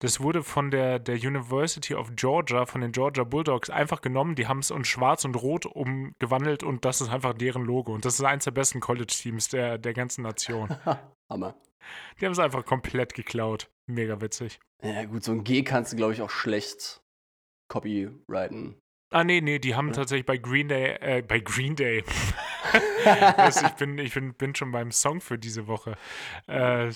[0.00, 4.34] Das wurde von der, der University of Georgia, von den Georgia Bulldogs einfach genommen.
[4.34, 7.94] Die haben es in schwarz und rot umgewandelt und das ist einfach deren Logo.
[7.94, 10.76] Und das ist eins der besten College-Teams der, der ganzen Nation.
[11.30, 11.54] Hammer.
[12.20, 13.70] Die haben es einfach komplett geklaut.
[13.86, 14.58] Mega witzig.
[14.82, 17.00] Ja, gut, so ein G kannst du, glaube ich, auch schlecht
[17.68, 18.76] copyrighten.
[19.10, 22.02] Ah, nee, nee, die haben tatsächlich bei Green Day, äh, bei Green Day.
[23.48, 25.96] ich bin, ich bin, bin schon beim Song für diese Woche.
[26.48, 26.90] Äh,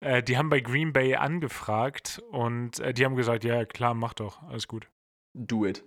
[0.00, 4.14] äh, die haben bei Green Bay angefragt und äh, die haben gesagt, ja, klar, mach
[4.14, 4.88] doch, alles gut.
[5.34, 5.84] Do it.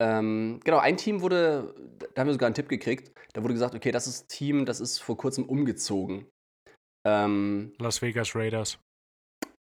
[0.00, 1.74] Ähm, genau, ein Team wurde,
[2.14, 4.80] da haben wir sogar einen Tipp gekriegt, da wurde gesagt, okay, das ist Team, das
[4.80, 6.26] ist vor kurzem umgezogen.
[7.06, 8.80] Ähm, Las Vegas Raiders.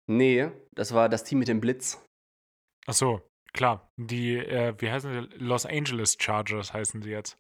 [0.10, 2.02] Nee, das war das Team mit dem Blitz.
[2.86, 3.22] Ach so,
[3.54, 3.92] klar.
[3.98, 5.38] Die, äh, wie heißen die?
[5.38, 7.38] Los Angeles Chargers heißen sie jetzt.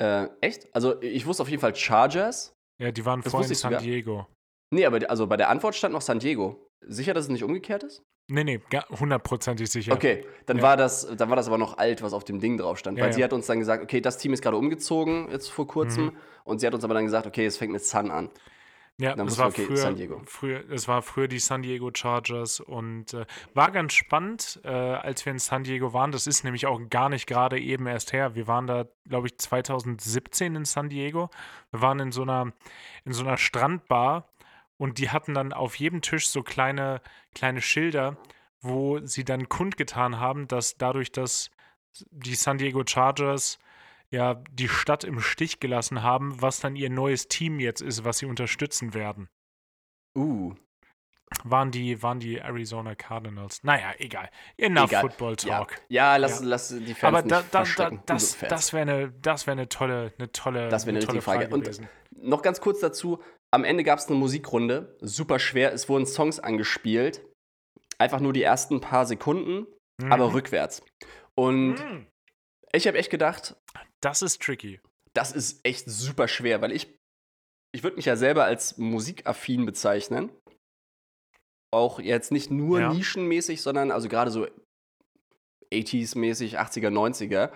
[0.00, 0.74] Äh, echt?
[0.74, 2.54] Also ich wusste auf jeden Fall Chargers.
[2.80, 3.82] Ja, die waren Das vorhin in San sogar.
[3.82, 4.26] Diego.
[4.72, 6.66] Nee, aber also bei der Antwort stand noch San Diego.
[6.86, 8.02] Sicher, dass es nicht umgekehrt ist?
[8.30, 8.60] Nee, nee,
[8.98, 9.92] hundertprozentig sicher.
[9.92, 10.62] Okay, dann Ja.
[10.62, 12.96] war das, dann war das aber noch alt, was auf dem Ding drauf stand.
[12.96, 13.16] Ja, weil ja.
[13.16, 16.04] sie hat uns dann gesagt, okay, das Team ist gerade umgezogen jetzt vor kurzem.
[16.06, 16.16] Mhm.
[16.44, 18.30] Und sie hat uns aber dann gesagt, okay, es fängt mit Sun an.
[19.00, 20.20] Ja, das war okay, früher, San Diego.
[20.26, 23.24] früher, es war früher die San Diego Chargers und äh,
[23.54, 26.12] war ganz spannend, äh, als wir in San Diego waren.
[26.12, 28.34] Das ist nämlich auch gar nicht gerade eben erst her.
[28.34, 31.30] Wir waren da, glaube ich, 2017 in San Diego.
[31.70, 32.52] Wir waren in so einer,
[33.06, 34.28] in so einer Strandbar
[34.76, 37.00] und die hatten dann auf jedem Tisch so kleine,
[37.34, 38.18] kleine Schilder,
[38.60, 41.50] wo sie dann kundgetan haben, dass dadurch, dass
[42.10, 43.58] die San Diego Chargers
[44.12, 48.18] ja die Stadt im Stich gelassen haben, was dann ihr neues Team jetzt ist, was
[48.18, 49.28] sie unterstützen werden.
[50.16, 50.54] Uh,
[51.44, 53.62] Waren die, waren die Arizona Cardinals.
[53.62, 54.28] Naja, egal.
[54.56, 55.00] Enough Egal.
[55.02, 55.58] Football ja.
[55.58, 55.80] Talk.
[55.88, 56.46] Ja, lass, Ja.
[56.46, 60.12] lass die Fans Aber da, da, da, das, das wäre eine, das wär eine tolle,
[60.18, 61.48] eine tolle, Das wäre eine tolle Frage.
[61.54, 61.88] Und- gewesen.
[62.16, 63.22] Noch ganz kurz dazu.
[63.52, 64.96] Am Ende gab es eine Musikrunde.
[65.00, 65.72] Super schwer.
[65.72, 67.22] Es wurden Songs angespielt.
[67.98, 69.66] Einfach nur die ersten paar Sekunden,
[70.10, 70.34] aber Mhm.
[70.34, 70.82] rückwärts.
[71.36, 72.06] Und Mhm.
[72.72, 73.56] Ich habe echt gedacht,
[74.00, 74.80] Das ist tricky.
[75.14, 76.88] das ist echt super schwer, weil ich,
[77.74, 80.30] ich würde mich ja selber als musikaffin bezeichnen.
[81.72, 82.92] Auch jetzt nicht nur Ja.
[82.92, 84.46] nischenmäßig, sondern also gerade so
[85.72, 87.52] 80s-mäßig, 80er, 90er,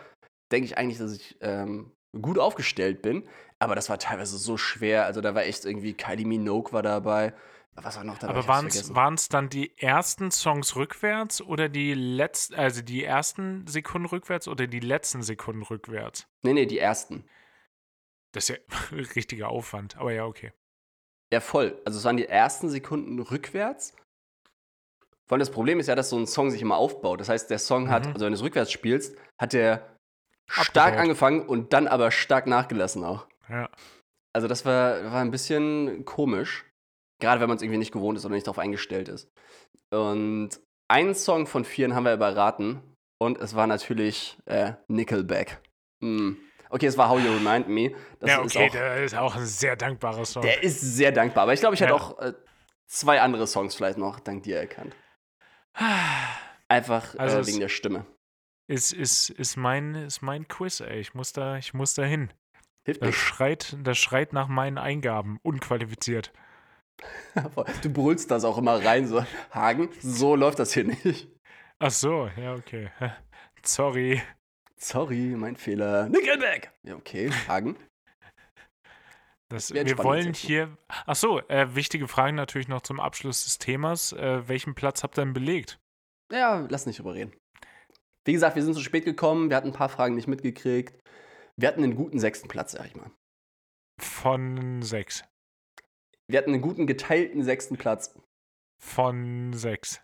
[0.52, 1.90] denke ich eigentlich, dass ich ähm,
[2.20, 3.28] gut aufgestellt bin.
[3.58, 5.04] Aber das war teilweise so schwer.
[5.06, 7.34] Also da war echt irgendwie Kylie Minogue war dabei.
[7.76, 8.34] Was war noch dabei?
[8.34, 14.06] Aber waren es dann die ersten Songs rückwärts oder die letzten, also die ersten Sekunden
[14.06, 16.26] rückwärts oder die letzten Sekunden rückwärts?
[16.42, 17.28] Nee, nee, die ersten.
[18.32, 18.76] Das ist ja
[19.16, 20.52] richtiger Aufwand, aber ja, okay.
[21.32, 21.80] Ja, voll.
[21.84, 23.94] Also es waren die ersten Sekunden rückwärts.
[25.26, 27.18] Vor allem das Problem ist ja, dass so ein Song sich immer aufbaut.
[27.18, 28.12] Das heißt, der Song hat, Mhm.
[28.12, 29.96] also wenn du es rückwärts spielst, hat der
[30.48, 31.02] stark Abgebaut.
[31.02, 33.26] angefangen und dann aber stark nachgelassen auch.
[33.48, 33.68] Ja.
[34.32, 36.64] Also das war, war ein bisschen komisch.
[37.20, 39.30] Gerade wenn man es irgendwie nicht gewohnt ist oder nicht darauf eingestellt ist.
[39.90, 40.50] Und
[40.88, 42.80] einen Song von vieren haben wir überraten.
[43.18, 45.60] Und es war natürlich äh, Nickelback.
[46.02, 46.36] Hm.
[46.70, 47.94] Okay, es war How You Remind Me.
[48.18, 50.42] Das ja, ist okay, auch der ist auch ein sehr dankbarer Song.
[50.42, 51.44] der ist sehr dankbar.
[51.44, 51.96] Aber ich glaube, ich hätte Ja.
[51.96, 52.32] auch äh,
[52.88, 54.94] zwei andere Songs vielleicht noch dank dir erkannt.
[56.68, 58.06] Einfach Also äh, wegen der Stimme.
[58.66, 60.98] ist, ist, ist, mein, ist mein Quiz, ey.
[61.00, 62.32] Ich muss da, ich muss da hin.
[62.84, 63.18] Hilft Das nicht.
[63.18, 65.38] schreit, das schreit nach meinen Eingaben.
[65.42, 66.32] Unqualifiziert.
[67.82, 71.28] Du brüllst das auch immer rein, so, Hagen, so läuft das hier nicht.
[71.78, 72.90] Ach so, ja, okay.
[73.64, 74.22] Sorry.
[74.78, 76.08] Sorry, mein Fehler.
[76.08, 76.72] Nickelback!
[76.82, 77.76] Ja, okay, Hagen.
[79.48, 80.76] Das, Wir wollen hier.
[80.88, 84.12] Ach so, äh, wichtige Frage natürlich noch zum Abschluss des Themas.
[84.12, 85.78] Äh, welchen Platz habt ihr denn belegt?
[86.32, 87.32] Ja, lass nicht drüber reden.
[88.26, 90.98] Wie gesagt, wir sind zu spät gekommen, wir hatten ein paar Fragen nicht mitgekriegt.
[91.56, 93.10] Wir hatten einen guten sechsten Platz, sag ich mal.
[94.00, 95.24] Von sechs.
[96.28, 98.14] Wir hatten einen guten geteilten sechsten Platz.
[98.80, 100.00] Von sechs.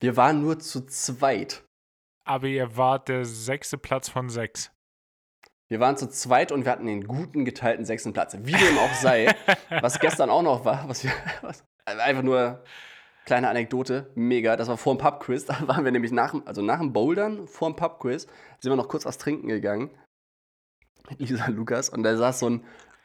[0.00, 1.64] Wir waren nur zu zweit.
[2.26, 4.70] Aber ihr wart der sechste Platz von sechs.
[5.68, 8.36] Wir waren zu zweit und wir hatten den guten geteilten sechsten Platz.
[8.38, 9.34] Wie dem auch sei,
[9.80, 11.12] was gestern auch noch war, was wir,
[11.42, 12.62] was, einfach nur
[13.24, 14.56] kleine Anekdote, mega.
[14.56, 15.46] Das war vor dem Pubquiz.
[15.46, 18.26] Da waren wir nämlich nach, dem- also nach dem Bouldern, vor dem Pubquiz,
[18.60, 19.90] sind wir noch kurz was trinken gegangen
[21.08, 22.64] mit Lisa Lukas und da saß so ein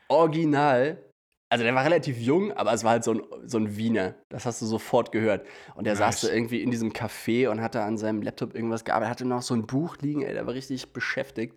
[0.09, 1.03] Original.
[1.51, 4.15] Also der war relativ jung, aber es war halt so ein, so ein Wiener.
[4.29, 5.47] Das hast du sofort gehört.
[5.75, 6.29] Und der saß Nice.
[6.29, 9.55] da irgendwie in diesem Café und hatte an seinem Laptop irgendwas gearbeitet, hatte noch so
[9.55, 11.55] ein Buch liegen, ey, der war richtig beschäftigt.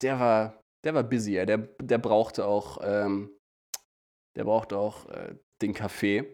[0.00, 1.44] Der war, der war busy, ey.
[1.44, 3.30] Der, der brauchte auch ähm,
[4.36, 6.24] der braucht auch äh, den Kaffee.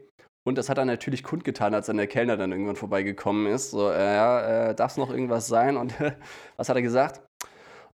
[0.47, 3.73] Und das hat er natürlich kundgetan, als dann der Kellner dann irgendwann vorbeigekommen ist.
[3.73, 5.77] So, äh, ja, äh, darf es noch irgendwas sein?
[5.77, 5.95] Und
[6.57, 7.23] was hat er gesagt?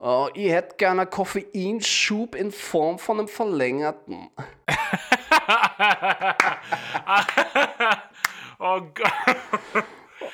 [0.05, 4.31] Oh, ich hätte gerne Koffeinschub in Form von einem verlängerten.
[8.59, 9.85] oh Gott.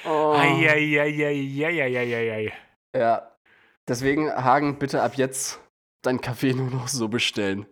[0.06, 0.32] Oh.
[0.32, 1.70] Eieieiei.
[2.96, 3.30] Ja.
[3.86, 5.60] Deswegen, Hagen, bitte ab jetzt
[6.02, 7.66] deinen Kaffee nur noch so bestellen.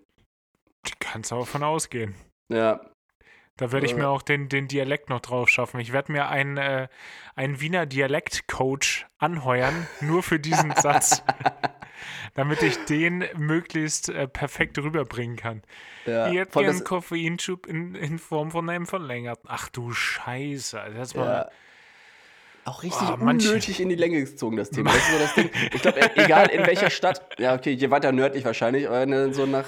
[0.98, 2.14] Kannst aber von ausgehen.
[2.52, 2.80] Ja.
[3.56, 5.80] Da werde ich mir auch den, den Dialekt noch drauf schaffen.
[5.80, 6.88] Ich werde mir einen, äh,
[7.34, 11.22] einen Wiener Dialektcoach anheuern, nur für diesen Satz.
[12.34, 15.62] damit ich den möglichst äh, perfekt rüberbringen kann.
[16.04, 19.48] Ja, ich hätte gern Koffeinschub in, in Form von einem verlängerten.
[19.50, 20.78] Ach du Scheiße.
[20.94, 21.26] Das war.
[21.26, 21.48] Ja.
[22.66, 24.90] Auch richtig oh, unnötig in die Länge gezogen, das Thema.
[24.94, 25.50] Das ist so das Ding.
[25.72, 29.66] Ich glaube, egal in welcher Stadt, ja, okay, je weiter nördlich wahrscheinlich, aber so nach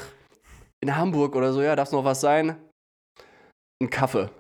[0.80, 2.57] in Hamburg oder so, ja, darf es noch was sein?
[3.81, 4.31] Ein Kaffee.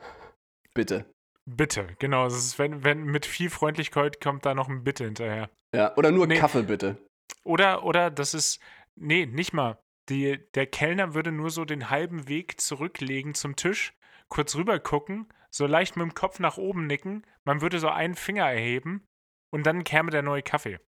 [0.74, 1.04] Bitte.
[1.44, 2.24] Bitte, genau.
[2.24, 5.50] Das ist, wenn, wenn mit viel Freundlichkeit kommt da noch ein Bitte hinterher.
[5.74, 6.38] Ja, oder nur nee.
[6.38, 6.96] Kaffee, bitte.
[7.44, 8.60] Oder, oder das ist,
[8.96, 9.78] nee, nicht mal.
[10.08, 13.94] Die, der Kellner würde nur so den halben Weg zurücklegen zum Tisch,
[14.28, 18.14] kurz rüber gucken, so leicht mit dem Kopf nach oben nicken, man würde so einen
[18.14, 19.04] Finger erheben
[19.50, 20.78] und dann käme der neue Kaffee.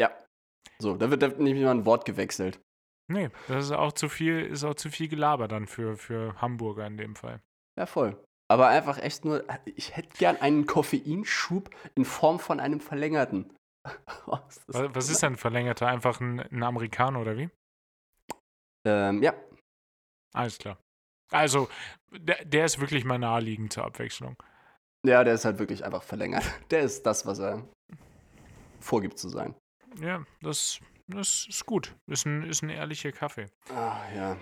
[0.00, 0.16] Ja.
[0.78, 2.60] So, da wird, da wird nämlich mal ein Wort gewechselt.
[3.08, 6.86] Nee, das ist auch zu viel, ist auch zu viel Gelaber dann für, für Hamburger
[6.86, 7.42] in dem Fall.
[7.80, 8.22] Ja, voll.
[8.50, 13.56] Aber einfach echt nur, ich hätte gern einen Koffeinschub in Form von einem verlängerten.
[14.26, 15.86] was, ist was, ist denn verlängerter?
[15.86, 17.48] Einfach ein, ein Amerikaner oder wie?
[18.86, 19.32] Ähm, ja.
[20.34, 20.76] Alles klar.
[21.32, 21.70] Also,
[22.10, 24.36] der, der ist wirklich mal naheliegend zur Abwechslung.
[25.06, 26.44] Ja, der ist halt wirklich einfach verlängert.
[26.70, 27.66] Der ist das, was er
[28.80, 29.54] vorgibt zu sein.
[29.98, 31.96] Ja, das, das ist gut.
[32.06, 33.46] Ist ein, ist ein ehrlicher Kaffee.
[33.70, 34.36] Ah, ja.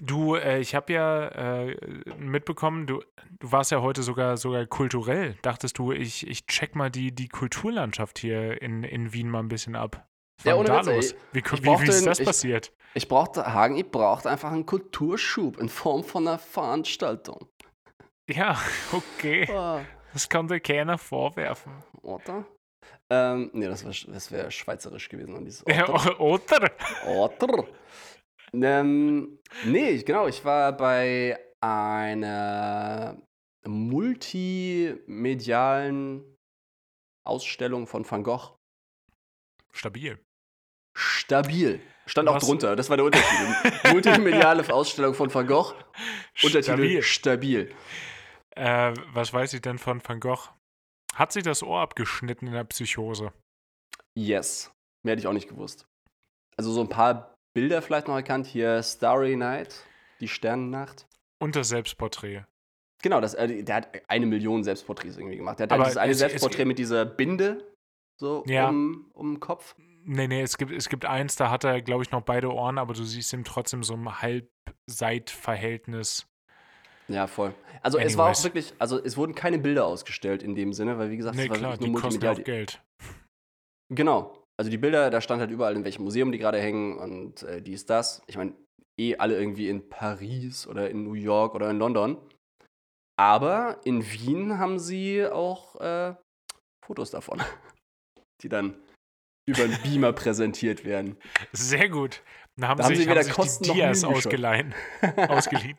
[0.00, 1.76] Du, äh, ich habe ja äh,
[2.18, 3.02] mitbekommen, du,
[3.38, 5.36] du warst ja heute sogar sogar kulturell.
[5.42, 9.48] Dachtest du, ich, ich check mal die, die Kulturlandschaft hier in, in Wien mal ein
[9.48, 10.08] bisschen ab.
[10.38, 11.14] Was ja, ohne da Witz?
[11.32, 12.72] Wie, wie, wie ist das ich, passiert?
[12.94, 17.48] Ich brauchte, Hagen, ich brauchte einfach einen Kulturschub in Form von einer Veranstaltung.
[18.28, 18.58] Ja,
[18.92, 19.48] okay.
[19.50, 19.80] Oh.
[20.12, 21.72] Das konnte keiner vorwerfen.
[22.02, 22.44] Oder?
[23.08, 25.34] Ähm, nee, das, das wäre schweizerisch gewesen.
[25.34, 25.88] Und dieses Ja,
[26.18, 26.70] oder?
[27.06, 27.64] Oder?
[28.52, 30.28] Ähm, nee, genau.
[30.28, 33.20] Ich war bei einer
[33.66, 36.36] multimedialen
[37.26, 38.56] Ausstellung von Van Gogh.
[39.72, 40.18] Stabil.
[40.96, 41.80] Stabil.
[42.06, 43.84] Stand auch drunter, das war der Unterschied.
[43.92, 45.74] Multimediale Ausstellung von Van Gogh.
[46.42, 47.74] Untertitel Stabil.
[48.54, 50.50] Äh, was weiß ich denn von Van Gogh?
[51.14, 53.32] Hat sich das Ohr abgeschnitten in der Psychose?
[54.16, 54.70] Yes.
[55.02, 55.86] Mehr hätte ich auch nicht gewusst.
[56.56, 58.46] Also so ein paar Bilder vielleicht noch erkannt.
[58.46, 59.86] Hier Starry Night,
[60.20, 61.06] die Sternennacht.
[61.42, 62.42] Und das Selbstporträt.
[63.02, 65.58] Genau, das, äh, der hat eine Million Selbstporträts irgendwie gemacht.
[65.58, 67.66] Der hat Aber dieses eine es, Selbstporträt es, mit dieser Binde
[68.20, 68.68] so ja.
[68.68, 69.74] um, um den Kopf.
[69.78, 72.76] Nee, nee, es gibt, es gibt eins, da hat er, glaube ich, noch beide Ohren,
[72.76, 76.26] aber du siehst ihm trotzdem so ein Halbseitverhältnis.
[77.08, 77.54] Ja, voll.
[77.80, 78.12] Also Anyways.
[78.12, 81.16] es war auch wirklich, also es wurden keine Bilder ausgestellt in dem Sinne, weil wie
[81.16, 82.82] gesagt, nee, es war klar, nur die kosten auch Geld.
[83.88, 84.45] Genau.
[84.58, 87.60] Also die Bilder, da stand halt überall, in welchem Museum die gerade hängen und äh,
[87.60, 88.22] dies, das.
[88.26, 88.54] Ich meine,
[88.98, 92.18] eh alle irgendwie in Paris oder in New York oder in London.
[93.18, 96.14] Aber in Wien haben sie auch äh,
[96.84, 97.42] Fotos davon,
[98.42, 98.76] die dann
[99.48, 101.16] über einen Beamer präsentiert werden.
[101.52, 102.22] Sehr gut.
[102.56, 104.74] Dann haben, da haben sie wieder haben Kosten die Dias ausgeleihen,
[105.28, 105.76] ausgeliehen.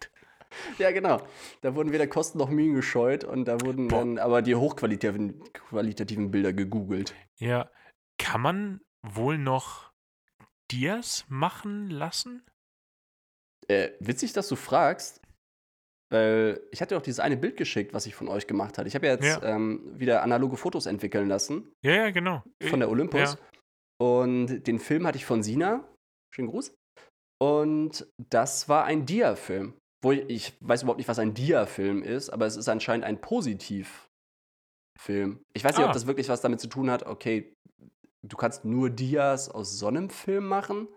[0.78, 1.21] Ja, genau.
[1.61, 3.99] Da wurden weder Kosten noch Mühen gescheut und da wurden Boah.
[3.99, 7.13] dann aber die hochqualitativen qualitativen Bilder gegoogelt.
[7.38, 7.69] Ja,
[8.18, 9.91] kann man wohl noch
[10.72, 12.43] Dias machen lassen?
[13.68, 15.22] Äh, witzig, dass du fragst.
[16.09, 18.88] Weil ich hatte auch dieses eine Bild geschickt, was ich von euch gemacht hatte.
[18.88, 19.43] Ich habe ja jetzt ja.
[19.43, 21.70] Ähm, wieder analoge Fotos entwickeln lassen.
[21.84, 22.43] Ja, ja, genau.
[22.63, 23.34] Von der Olympus.
[23.34, 23.39] Ja.
[23.99, 25.86] Und den Film hatte ich von Sina.
[26.34, 26.74] Schönen Gruß.
[27.41, 29.74] Und das war ein Dia-Film.
[30.01, 33.20] Wo ich, ich weiß überhaupt nicht, was ein Dia-Film ist, aber es ist anscheinend ein
[33.20, 35.41] Positiv-Film.
[35.53, 35.89] Ich weiß nicht, ah.
[35.89, 37.53] ob das wirklich was damit zu tun hat, okay,
[38.24, 40.88] du kannst nur Dias aus so einem Film machen.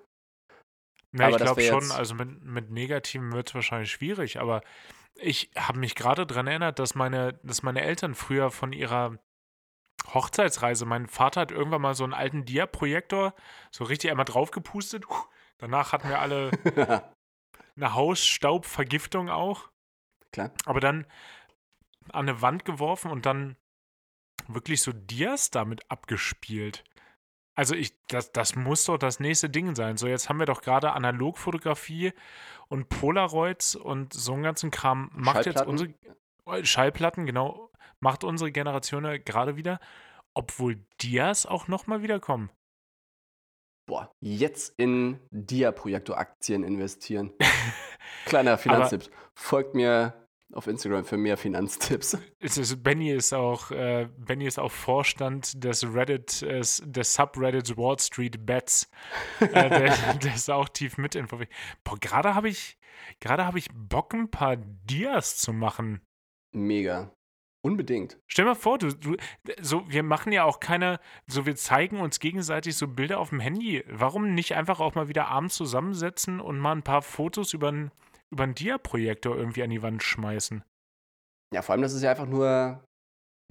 [1.12, 4.62] Ja, aber ich glaube schon, also mit, mit Negativen wird es wahrscheinlich schwierig, aber
[5.16, 9.18] ich habe mich gerade daran erinnert, dass meine, dass meine Eltern früher von ihrer
[10.14, 13.34] Hochzeitsreise, mein Vater hat irgendwann mal so einen alten Dia-Projektor
[13.70, 15.04] so richtig einmal draufgepustet.
[15.58, 16.50] Danach hatten wir alle
[17.76, 19.68] eine Hausstaubvergiftung auch.
[20.32, 20.52] Klar.
[20.64, 21.06] Aber dann
[22.12, 23.56] an eine Wand geworfen und dann
[24.48, 26.84] wirklich so Dias damit abgespielt.
[27.54, 29.96] Also ich, das, das muss doch das nächste Ding sein.
[29.96, 32.12] So, jetzt haben wir doch gerade Analogfotografie
[32.68, 35.10] und Polaroids und so einen ganzen Kram.
[35.14, 35.92] Macht jetzt unsere
[36.46, 39.80] äh, Schallplatten, genau, macht unsere Generation gerade wieder,
[40.34, 42.50] obwohl Dias auch nochmal wiederkommen.
[43.86, 47.32] Boah, jetzt in Dia-Projektor-Aktien investieren.
[48.24, 49.10] Kleiner Finanztipp.
[49.34, 52.18] Folgt mir auf Instagram für mehr Finanztipps.
[52.40, 57.76] Es ist, Benny ist auch äh, Benny ist auch Vorstand des Reddit äh, des Subreddits
[57.76, 58.90] Wall Street Bets.
[59.40, 61.50] äh, der, der, ist auch tief mit involviert.
[61.84, 62.78] Boah, gerade habe ich
[63.20, 66.00] gerade habe ich Bock ein paar Dias zu machen.
[66.52, 67.14] Mega.
[67.62, 68.18] Unbedingt.
[68.26, 69.16] Stell dir mal vor, du, du,
[69.60, 73.40] so, wir machen ja auch keine, so wir zeigen uns gegenseitig so Bilder auf dem
[73.40, 73.84] Handy.
[73.86, 77.90] Warum nicht einfach auch mal wieder abends zusammensetzen und mal ein paar Fotos über ein
[78.30, 80.64] über einen Dia-Projektor irgendwie an die Wand schmeißen.
[81.52, 82.82] Ja, vor allem, das ist ja einfach nur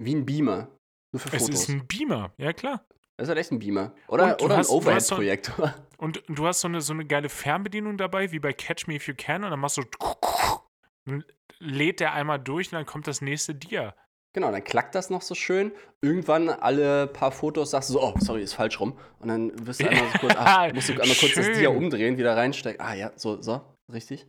[0.02, 0.68] wie ein Beamer.
[1.12, 1.48] Nur für Fotos.
[1.48, 2.84] Es ist ein Beamer, ja klar.
[3.16, 3.92] Das ist halt echt ein Beamer.
[4.08, 5.68] Oder, oder hast, ein Overhead-Projektor.
[5.68, 8.94] So, und du hast so eine, so eine geile Fernbedienung dabei, wie bei Catch Me
[8.94, 9.82] If You Can, und dann machst du.
[11.06, 11.24] Dann
[11.58, 13.94] lädt der einmal durch und dann kommt das nächste Dia.
[14.32, 15.72] Genau, dann klackt das noch so schön.
[16.02, 18.96] Irgendwann alle paar Fotos sagst du so, oh, sorry, ist falsch rum.
[19.18, 22.16] Und dann wirst du einmal so kurz, ach, musst du einmal kurz das Dia umdrehen,
[22.16, 22.80] wieder reinstecken.
[22.80, 23.60] Ah ja, so, so,
[23.92, 24.26] richtig.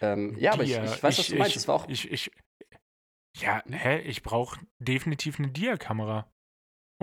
[0.00, 1.56] Ähm, ja, aber ich, ich, weiß, was du meinst.
[1.56, 1.88] das war auch.
[1.88, 2.30] Ich, ich,
[3.38, 4.00] ja, hä?
[4.00, 6.30] Ich brauche definitiv eine Dia-Kamera.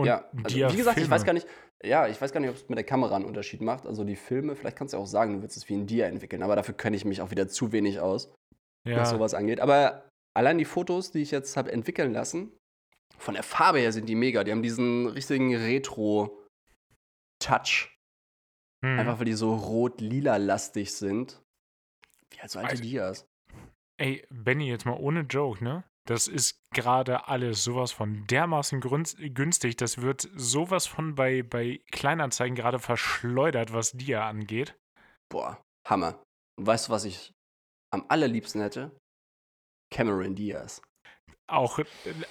[0.01, 1.47] Ja, also, wie gesagt, ich weiß gar nicht,
[1.83, 3.85] ja, ich weiß gar nicht, ob es mit der Kamera einen Unterschied macht.
[3.85, 6.41] Also die Filme, vielleicht kannst du auch sagen, du willst es wie ein Dia entwickeln,
[6.41, 8.33] aber dafür kenne ich mich auch wieder zu wenig aus,
[8.87, 8.97] ja.
[8.97, 9.59] was sowas angeht.
[9.59, 12.57] Aber allein die Fotos, die ich jetzt habe entwickeln lassen,
[13.17, 14.43] von der Farbe her sind die mega.
[14.43, 16.39] Die haben diesen richtigen Retro-Touch.
[18.83, 18.99] Hm.
[18.99, 21.42] Einfach weil die so rot-lila-lastig sind.
[22.43, 23.25] Also alte also, Dias.
[23.97, 25.85] Ey, Benny, jetzt mal ohne Joke, ne?
[26.05, 29.77] Das ist gerade alles sowas von dermaßen günstig.
[29.77, 34.77] Das wird sowas von bei, bei Kleinanzeigen gerade verschleudert, was Dia angeht.
[35.31, 36.21] Boah, Hammer.
[36.59, 37.31] Und weißt du, was ich
[37.93, 38.91] am allerliebsten hätte?
[39.93, 40.81] Cameron Diaz.
[41.47, 41.85] Auch äh,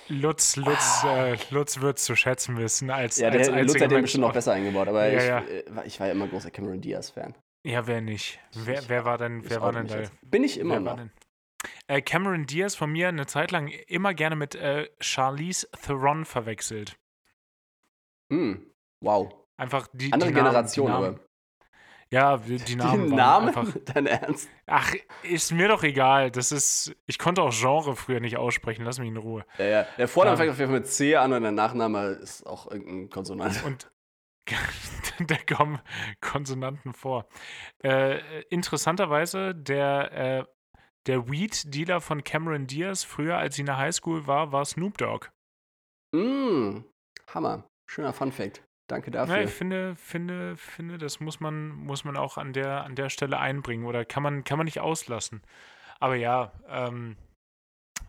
[0.09, 1.29] Lutz, Lutz, ah.
[1.29, 4.23] äh, Lutz wird es zu schätzen wissen als Ja, der als Lutz hat den bestimmt
[4.23, 5.39] noch besser eingebaut, aber ja, ich, ja.
[5.83, 7.35] Äh, ich war ja immer großer Cameron Diaz-Fan.
[7.65, 8.41] Ja, wer nicht?
[8.55, 10.03] Wer, wer war denn, wer war denn da?
[10.23, 10.99] Bin ich immer noch.
[11.87, 16.97] Äh, Cameron Diaz von mir eine Zeit lang immer gerne mit äh, Charlize Theron verwechselt.
[18.31, 18.55] Mm,
[19.01, 19.33] wow.
[19.57, 21.21] Einfach die andere die Generation, Namen, aber.
[22.11, 23.07] Ja, die Namen.
[23.11, 23.49] Die Namen?
[23.49, 24.49] Einfach, Dein Ernst?
[24.67, 24.93] Ach,
[25.23, 26.31] ist mir doch egal.
[26.31, 26.95] Das ist.
[27.07, 28.85] Ich konnte auch Genre früher nicht aussprechen.
[28.85, 29.47] Lass mich in Ruhe.
[29.59, 29.87] Ja, ja.
[29.97, 32.71] Der Vorname ähm, fängt auf jeden Fall mit C an und der Nachname ist auch
[32.71, 33.65] irgendein Konsonant.
[33.65, 33.91] Und
[35.27, 35.81] da kommen
[36.21, 37.29] Konsonanten vor.
[37.83, 40.45] Äh, interessanterweise, der, äh,
[41.07, 45.29] der Weed-Dealer von Cameron Diaz, früher als sie in der Highschool war, war Snoop Dogg.
[46.15, 46.85] Mm,
[47.29, 47.65] Hammer.
[47.89, 48.63] Schöner Fun-Fact.
[48.89, 49.37] Danke dafür.
[49.37, 53.09] Ja, ich finde, finde, finde, das muss man, muss man auch an der, an der
[53.09, 55.43] Stelle einbringen oder kann man, kann man nicht auslassen.
[55.99, 57.17] Aber ja, ähm,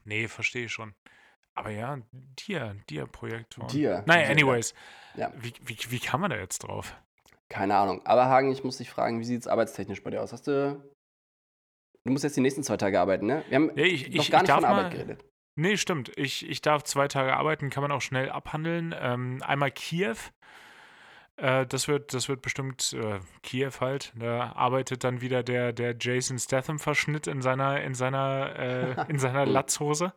[0.04, 0.94] nee, verstehe ich schon.
[1.56, 3.58] Aber ja, Dia, Dia-Projekt.
[3.72, 4.04] Dia.
[4.06, 4.74] Naja, anyways.
[5.16, 5.32] Ja.
[5.36, 6.96] Wie, wie, wie kann man da jetzt drauf?
[7.50, 8.02] Keine Ahnung.
[8.06, 10.34] Aber Hagen, ich muss dich fragen, wie sieht es arbeitstechnisch bei dir aus?
[10.34, 10.82] Hast du.
[12.04, 13.44] Du musst jetzt die nächsten zwei Tage arbeiten, ne?
[13.48, 15.26] Wir haben ja, ich, noch ich, gar nicht von Arbeit mal, geredet.
[15.56, 16.12] Nee, stimmt.
[16.18, 18.96] Ich, ich darf zwei Tage arbeiten, kann man auch schnell abhandeln.
[19.00, 20.16] Ähm, einmal Kiew.
[21.38, 24.14] Äh, das, wird, das wird bestimmt äh, Kiew halt.
[24.16, 29.46] Da arbeitet dann wieder der, der Jason Statham-Verschnitt in seiner, in seiner, äh, in seiner
[29.46, 30.14] Latzhose.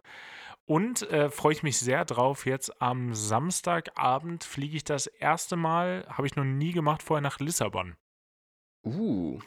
[0.68, 2.44] Und äh, freue ich mich sehr drauf.
[2.44, 7.38] Jetzt am Samstagabend fliege ich das erste Mal, habe ich noch nie gemacht, vorher nach
[7.38, 7.96] Lissabon.
[8.84, 9.40] Uh.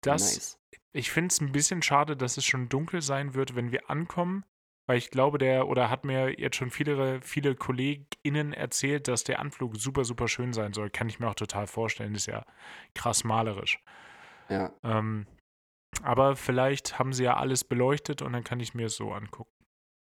[0.00, 0.58] Das, nice.
[0.92, 4.44] Ich finde es ein bisschen schade, dass es schon dunkel sein wird, wenn wir ankommen.
[4.86, 9.38] Weil ich glaube, der, oder hat mir jetzt schon viele, viele KollegInnen erzählt, dass der
[9.40, 10.90] Anflug super, super schön sein soll.
[10.90, 12.14] Kann ich mir auch total vorstellen.
[12.14, 12.44] Ist ja
[12.94, 13.82] krass malerisch.
[14.50, 14.72] Ja.
[14.82, 15.26] Ähm,
[16.02, 19.53] aber vielleicht haben sie ja alles beleuchtet und dann kann ich mir es so angucken.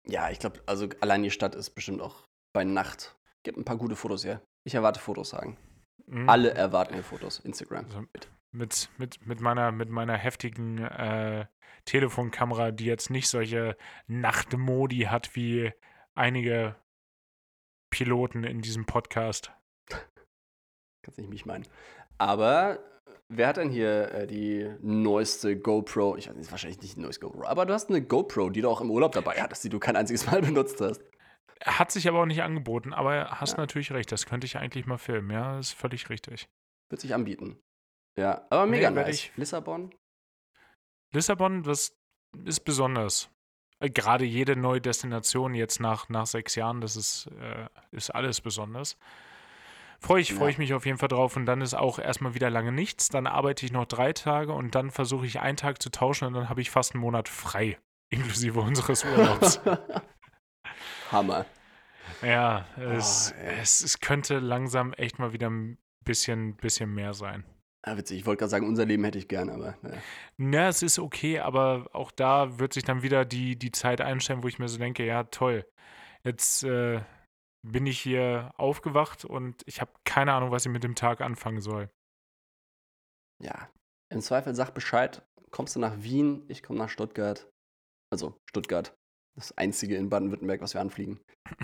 [0.06, 3.18] Ja, ich glaube, also allein die Stadt ist bestimmt auch bei Nacht.
[3.44, 4.42] Gibt ein paar gute Fotos her.
[4.64, 5.58] Ich erwarte Fotos sagen.
[6.06, 6.30] Mhm.
[6.30, 7.40] Alle erwarten hier Fotos.
[7.40, 7.86] Instagram.
[7.86, 8.06] Also
[8.52, 11.46] mit, mit, mit, meiner, mit meiner heftigen äh,
[11.86, 13.78] Telefonkamera, die jetzt nicht solche
[14.08, 15.74] Nachtmodi hat wie
[16.16, 16.76] einige
[17.90, 19.52] Piloten in diesem Podcast.
[21.02, 21.66] Kannst nicht mich meinen.
[22.18, 22.80] Aber
[23.36, 26.18] Wer hat denn hier äh, die neueste GoPro?
[26.18, 28.70] Ich weiß nicht, wahrscheinlich nicht die neueste GoPro, aber du hast eine GoPro, die du
[28.70, 31.02] auch im Urlaub dabei hattest, die du kein einziges Mal benutzt hast.
[31.66, 33.58] Hat sich aber auch nicht angeboten, aber hast ja.
[33.58, 36.48] natürlich recht, das könnte ich eigentlich mal filmen, ja, ist völlig richtig.
[36.90, 37.58] Wird sich anbieten.
[38.18, 39.30] Ja, aber mega nee, nice.
[39.36, 39.94] Lissabon?
[41.12, 41.98] Lissabon, das
[42.46, 43.30] ist besonders.
[43.80, 48.42] Äh, gerade jede neue Destination jetzt nach, nach sechs Jahren, das ist, äh, ist alles
[48.42, 48.98] besonders.
[50.04, 52.50] Freue ich, freu ich mich auf jeden Fall drauf und dann ist auch erstmal wieder
[52.50, 53.08] lange nichts.
[53.08, 56.34] Dann arbeite ich noch drei Tage und dann versuche ich einen Tag zu tauschen und
[56.34, 57.78] dann habe ich fast einen Monat frei,
[58.10, 59.62] inklusive unseres Urlaubs.
[61.12, 61.46] Hammer.
[62.22, 67.46] ja, es, Oh, es, es könnte langsam echt mal wieder ein bisschen, bisschen mehr sein.
[67.86, 68.20] Ja, witzig.
[68.20, 70.02] Ich wollte gerade sagen, unser Leben hätte ich gern, aber naja.
[70.36, 74.44] Na, es ist okay, aber auch da wird sich dann wieder die, die Zeit einstellen,
[74.44, 75.66] wo ich mir so denke, ja, toll.
[76.26, 77.02] Jetzt äh,
[77.64, 81.62] bin ich hier aufgewacht und ich habe keine Ahnung, was ich mit dem Tag anfangen
[81.62, 81.90] soll.
[83.42, 83.70] Ja.
[84.10, 85.24] Im Zweifel sag Bescheid.
[85.50, 87.50] Kommst du nach Wien, ich komme nach Stuttgart.
[88.12, 88.96] Also Stuttgart.
[89.36, 91.20] Das einzige in Baden-Württemberg, was wir anfliegen.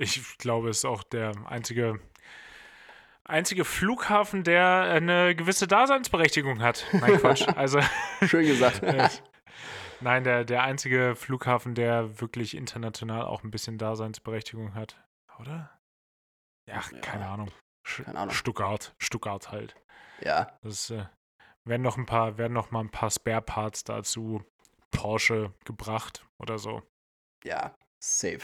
[0.00, 1.98] Ich glaube, es ist auch der einzige,
[3.24, 6.86] einzige Flughafen, der eine gewisse Daseinsberechtigung hat.
[6.92, 7.44] Nein, Quatsch.
[7.56, 7.80] Also,
[8.24, 8.80] Schön gesagt.
[8.84, 9.08] äh,
[10.00, 14.96] nein, der, der einzige Flughafen, der wirklich international auch ein bisschen Daseinsberechtigung hat.
[15.40, 15.78] Oder?
[16.68, 17.00] Ja, Ja.
[17.00, 17.50] keine Ahnung.
[17.86, 18.34] Sch- Keine Ahnung.
[18.34, 19.74] Stuttgart, Stuttgart halt.
[20.20, 20.58] ja.
[20.62, 21.06] Das äh,
[21.64, 24.42] werden noch ein paar, werden noch mal ein paar Spare Parts dazu
[24.90, 26.82] Porsche gebracht oder so.
[27.44, 27.74] Ja.
[28.02, 28.40] Safe.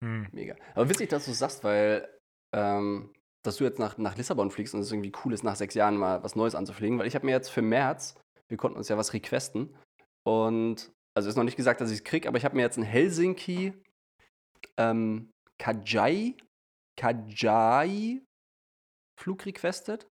[0.00, 0.28] Hm.
[0.32, 0.56] Mega.
[0.74, 2.08] Aber witzig, dass du es sagst, weil,
[2.54, 3.12] ähm,
[3.44, 5.96] dass du jetzt nach, nach Lissabon fliegst und es irgendwie cool ist, nach sechs Jahren
[5.96, 8.14] mal was Neues anzufliegen, weil ich habe mir jetzt für März,
[8.48, 9.76] wir konnten uns ja was requesten
[10.26, 12.76] und, also ist noch nicht gesagt, dass ich es kriege, aber ich habe mir jetzt
[12.78, 13.72] ein Helsinki
[14.76, 15.31] ähm,
[15.62, 16.36] Kajai,
[16.98, 18.20] Kajai
[19.20, 20.08] Flug requestet.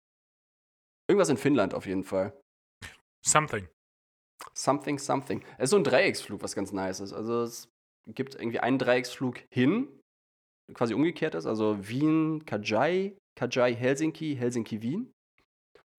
[1.08, 2.34] Irgendwas in Finnland auf jeden Fall.
[3.24, 3.68] Something.
[4.56, 5.44] Something, something.
[5.58, 7.14] Es ist so ein Dreiecksflug, was ganz nice ist.
[7.14, 7.70] Also es
[8.08, 10.02] gibt irgendwie einen Dreiecksflug hin,
[10.74, 11.46] quasi umgekehrt ist.
[11.46, 15.12] Also Wien, Kajai, Kajai, Helsinki, Helsinki, Wien.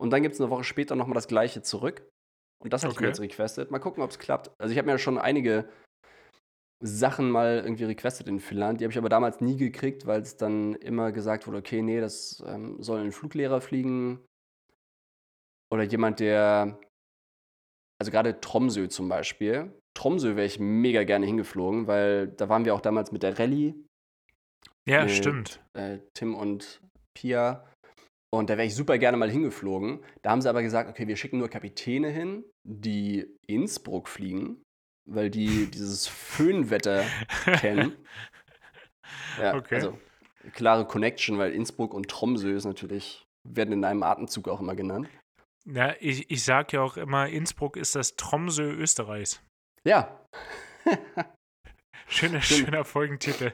[0.01, 2.09] Und dann gibt es eine Woche später nochmal das gleiche zurück.
[2.61, 3.13] Und das habe ich mir Okay.
[3.13, 3.71] jetzt requestet.
[3.71, 4.51] Mal gucken, ob es klappt.
[4.59, 5.71] Also ich habe mir schon einige
[6.81, 8.81] Sachen mal irgendwie requestet in Finnland.
[8.81, 12.01] Die habe ich aber damals nie gekriegt, weil es dann immer gesagt wurde, okay, nee,
[12.01, 14.21] das ähm, soll ein Fluglehrer fliegen.
[15.73, 16.79] Oder jemand, der
[17.99, 19.73] also gerade Tromsø zum Beispiel.
[19.97, 23.75] Tromsø wäre ich mega gerne hingeflogen, weil da waren wir auch damals mit der Rallye,
[24.87, 25.11] Ja, Nee.
[25.11, 25.61] stimmt.
[25.73, 26.81] äh, Tim und
[27.15, 27.67] Pia.
[28.31, 30.05] Und da wäre ich super gerne mal hingeflogen.
[30.21, 34.63] Da haben sie aber gesagt, okay, wir schicken nur Kapitäne hin, die Innsbruck fliegen,
[35.07, 37.05] weil die dieses Föhnwetter
[37.61, 37.97] kennen.
[39.41, 39.77] Ja, Okay.
[39.77, 39.99] also
[40.53, 45.09] klare Connection, weil Innsbruck und Tromsø ist natürlich, werden in einem Atemzug auch immer genannt.
[45.65, 49.43] Ja, ich, ich sag ja auch immer, Innsbruck ist das Tromsø Österreichs.
[49.85, 50.25] Ja,
[52.09, 52.67] Schöner, Stimmt.
[52.69, 53.53] schöner Folgentitel.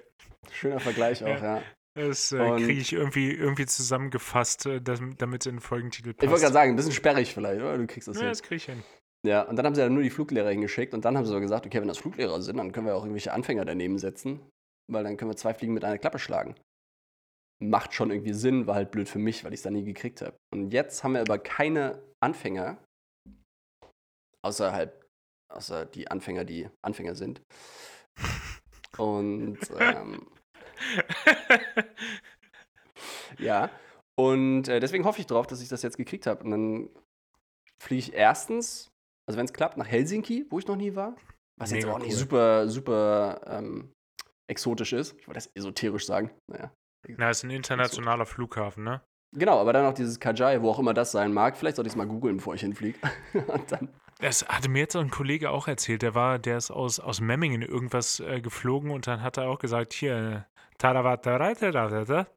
[0.51, 1.57] schöner Vergleich auch, Ja.
[1.59, 1.63] ja.
[1.95, 6.23] Das äh, kriege ich irgendwie, irgendwie zusammengefasst, äh, damit es in den Folgentitel passt.
[6.25, 7.77] Ich wollte gerade sagen, ein bisschen sperrig vielleicht, oder?
[7.77, 8.29] Du kriegst das ja, hin.
[8.31, 8.83] das kriege ich hin.
[9.25, 11.41] Ja, und dann haben sie ja nur die Fluglehrer hingeschickt und dann haben sie so
[11.41, 14.41] gesagt, okay, wenn das Fluglehrer sind, dann können wir auch irgendwelche Anfänger daneben setzen,
[14.91, 16.57] weil dann können wir zwei Fliegen mit einer Klappe schlagen.
[17.63, 20.23] Macht schon irgendwie Sinn, war halt blöd für mich, weil ich es da nie gekriegt
[20.23, 20.37] habe.
[20.53, 22.79] Und jetzt haben wir aber keine Anfänger,
[24.45, 24.93] außer halt,
[25.53, 27.41] außer die Anfänger, die Anfänger sind.
[28.99, 30.27] Und ähm,
[33.39, 33.71] ja,
[34.19, 36.45] und äh, deswegen hoffe ich drauf, dass ich das jetzt gekriegt habe.
[36.45, 36.91] Und dann
[37.81, 38.92] fliege ich erstens,
[39.27, 41.17] also wenn es klappt, nach Helsinki, wo ich noch nie war.
[41.59, 42.19] Was jetzt Mega auch nicht cool.
[42.19, 43.93] super, super ähm,
[44.49, 45.15] exotisch ist.
[45.19, 46.31] Ich wollte das esoterisch sagen.
[46.51, 46.73] Naja.
[47.09, 49.03] Na, ist ein internationaler Flughafen, ne?
[49.35, 51.57] Genau, aber dann noch dieses Kajai, wo auch immer das sein mag.
[51.57, 52.99] Vielleicht sollte ich es mal googeln, bevor ich hinfliege.
[54.19, 56.03] Das hatte mir jetzt ein Kollege auch erzählt.
[56.03, 59.59] Der war, der ist aus, aus Memmingen irgendwas äh, geflogen und dann hat er auch
[59.59, 60.47] gesagt, hier,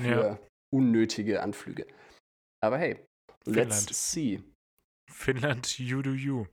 [0.00, 0.38] Für ja.
[0.74, 1.86] unnötige Anflüge.
[2.62, 3.06] Aber hey,
[3.44, 3.70] Finnland.
[3.70, 4.42] let's see.
[5.10, 6.46] Finnland, you do you.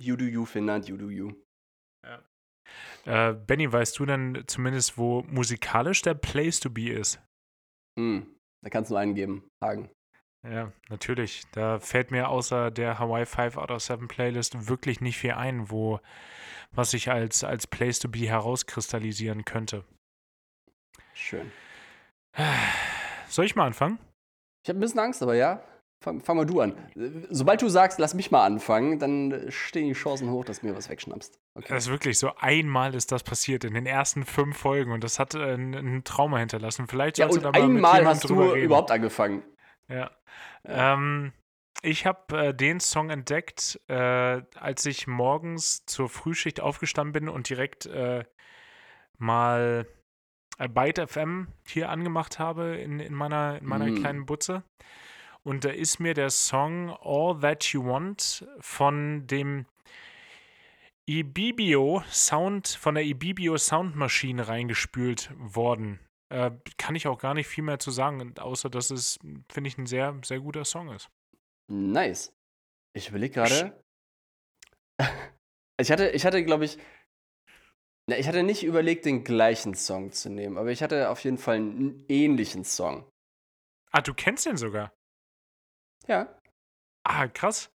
[0.00, 1.32] You do you, Finnland, you do you.
[2.04, 3.30] Ja.
[3.30, 7.20] Äh, Benny, weißt du denn zumindest, wo musikalisch der Place to be ist?
[7.98, 8.26] Hm,
[8.62, 9.90] da kannst du eingeben, Hagen.
[10.46, 11.42] Ja, natürlich.
[11.52, 15.70] Da fällt mir außer der Hawaii 5 out of 7 Playlist wirklich nicht viel ein,
[15.70, 16.00] wo
[16.70, 19.84] was sich als, als Place to be herauskristallisieren könnte.
[21.14, 21.50] Schön.
[23.28, 23.98] Soll ich mal anfangen?
[24.68, 25.62] Ich habe ein bisschen Angst, aber ja.
[26.04, 26.76] Fang, fang, mal du an.
[27.30, 30.76] Sobald du sagst, lass mich mal anfangen, dann stehen die Chancen hoch, dass du mir
[30.76, 31.40] was wegschnappst.
[31.54, 31.68] Okay.
[31.70, 32.32] Das ist wirklich so.
[32.36, 36.36] Einmal ist das passiert in den ersten fünf Folgen und das hat äh, ein, Trauma
[36.36, 36.86] hinterlassen.
[36.86, 38.66] Vielleicht ja, und einmal hast du reden.
[38.66, 39.42] überhaupt angefangen.
[39.88, 40.10] Ja.
[40.64, 40.92] ja.
[40.94, 41.32] Ähm,
[41.80, 43.94] ich habe äh, den Song entdeckt, äh,
[44.54, 48.22] als ich morgens zur Frühschicht aufgestanden bin und direkt äh,
[49.16, 49.86] mal
[50.66, 53.94] Byte FM hier angemacht habe in, in meiner, in meiner mm.
[53.96, 54.64] kleinen Butze.
[55.44, 59.66] Und da ist mir der Song All That You Want von dem
[61.08, 66.00] Ibibio Sound, von der Ibibio Soundmaschine reingespült worden.
[66.30, 69.18] Äh, kann ich auch gar nicht viel mehr zu sagen, außer dass es,
[69.50, 71.08] finde ich, ein sehr, sehr guter Song ist.
[71.70, 72.34] Nice.
[72.94, 73.82] Ich überlege gerade.
[75.80, 76.78] ich hatte, ich hatte, glaube ich,
[78.16, 81.56] ich hatte nicht überlegt, den gleichen Song zu nehmen, aber ich hatte auf jeden Fall
[81.56, 83.04] einen ähnlichen Song.
[83.90, 84.92] Ah, du kennst den sogar?
[86.06, 86.34] Ja.
[87.06, 87.70] Ah, krass.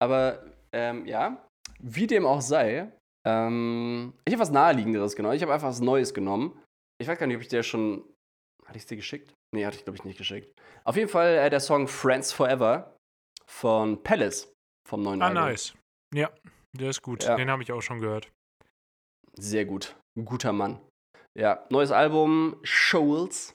[0.00, 1.44] Aber ähm, ja,
[1.80, 2.92] wie dem auch sei,
[3.26, 5.34] ähm, ich habe was Naheliegenderes genommen.
[5.36, 6.60] Ich habe einfach was Neues genommen.
[7.00, 8.04] Ich weiß gar nicht, ob ich dir schon.
[8.66, 9.32] Hatte ich es dir geschickt?
[9.54, 10.52] Nee, hatte ich, glaube ich, nicht geschickt.
[10.84, 12.96] Auf jeden Fall äh, der Song Friends Forever
[13.46, 14.52] von Palace
[14.88, 15.44] vom neuen Ah, Album.
[15.44, 15.74] nice.
[16.14, 16.30] Ja,
[16.76, 17.24] der ist gut.
[17.24, 17.36] Ja.
[17.36, 18.30] Den habe ich auch schon gehört.
[19.38, 19.96] Sehr gut.
[20.16, 20.80] Ein guter Mann.
[21.38, 23.54] Ja, neues Album, Shoals.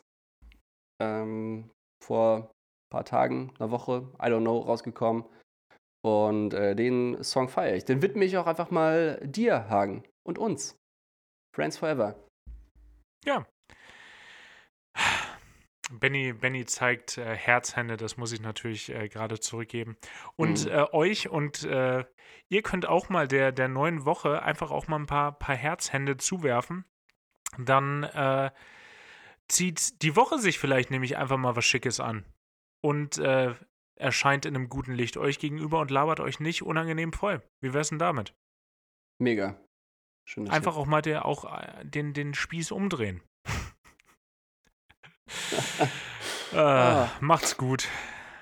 [1.02, 1.72] Ähm,
[2.04, 2.52] vor
[2.92, 5.26] paar Tagen, einer Woche, I don't know, rausgekommen.
[6.04, 7.86] Und äh, den Song feiere ich.
[7.86, 10.76] Den widme ich auch einfach mal dir, Hagen, und uns.
[11.56, 12.16] Friends Forever.
[13.26, 13.46] Ja.
[15.92, 19.98] Benny, Benny zeigt äh, Herzhände, das muss ich natürlich äh, gerade zurückgeben.
[20.36, 20.72] Und mhm.
[20.72, 22.06] äh, euch und äh,
[22.50, 26.18] ihr könnt auch mal der, der neuen Woche einfach auch mal ein paar, paar Herzhände
[26.18, 26.86] zuwerfen.
[27.58, 28.52] Dann äh,
[29.48, 32.26] zieht die Woche sich vielleicht nämlich einfach mal was Schickes an
[32.82, 33.54] und äh,
[33.96, 37.42] erscheint in einem guten Licht euch gegenüber und labert euch nicht unangenehm voll.
[37.62, 38.34] Wie wär's denn damit?
[39.20, 39.60] Mega.
[40.26, 41.46] Schön, Einfach auch mal der, auch
[41.84, 43.22] den, den Spieß umdrehen.
[46.54, 47.10] äh, ah.
[47.20, 47.88] Macht's gut.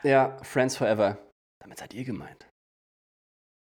[0.04, 1.18] Ja, Friends Forever.
[1.60, 2.49] Damit seid ihr gemeint.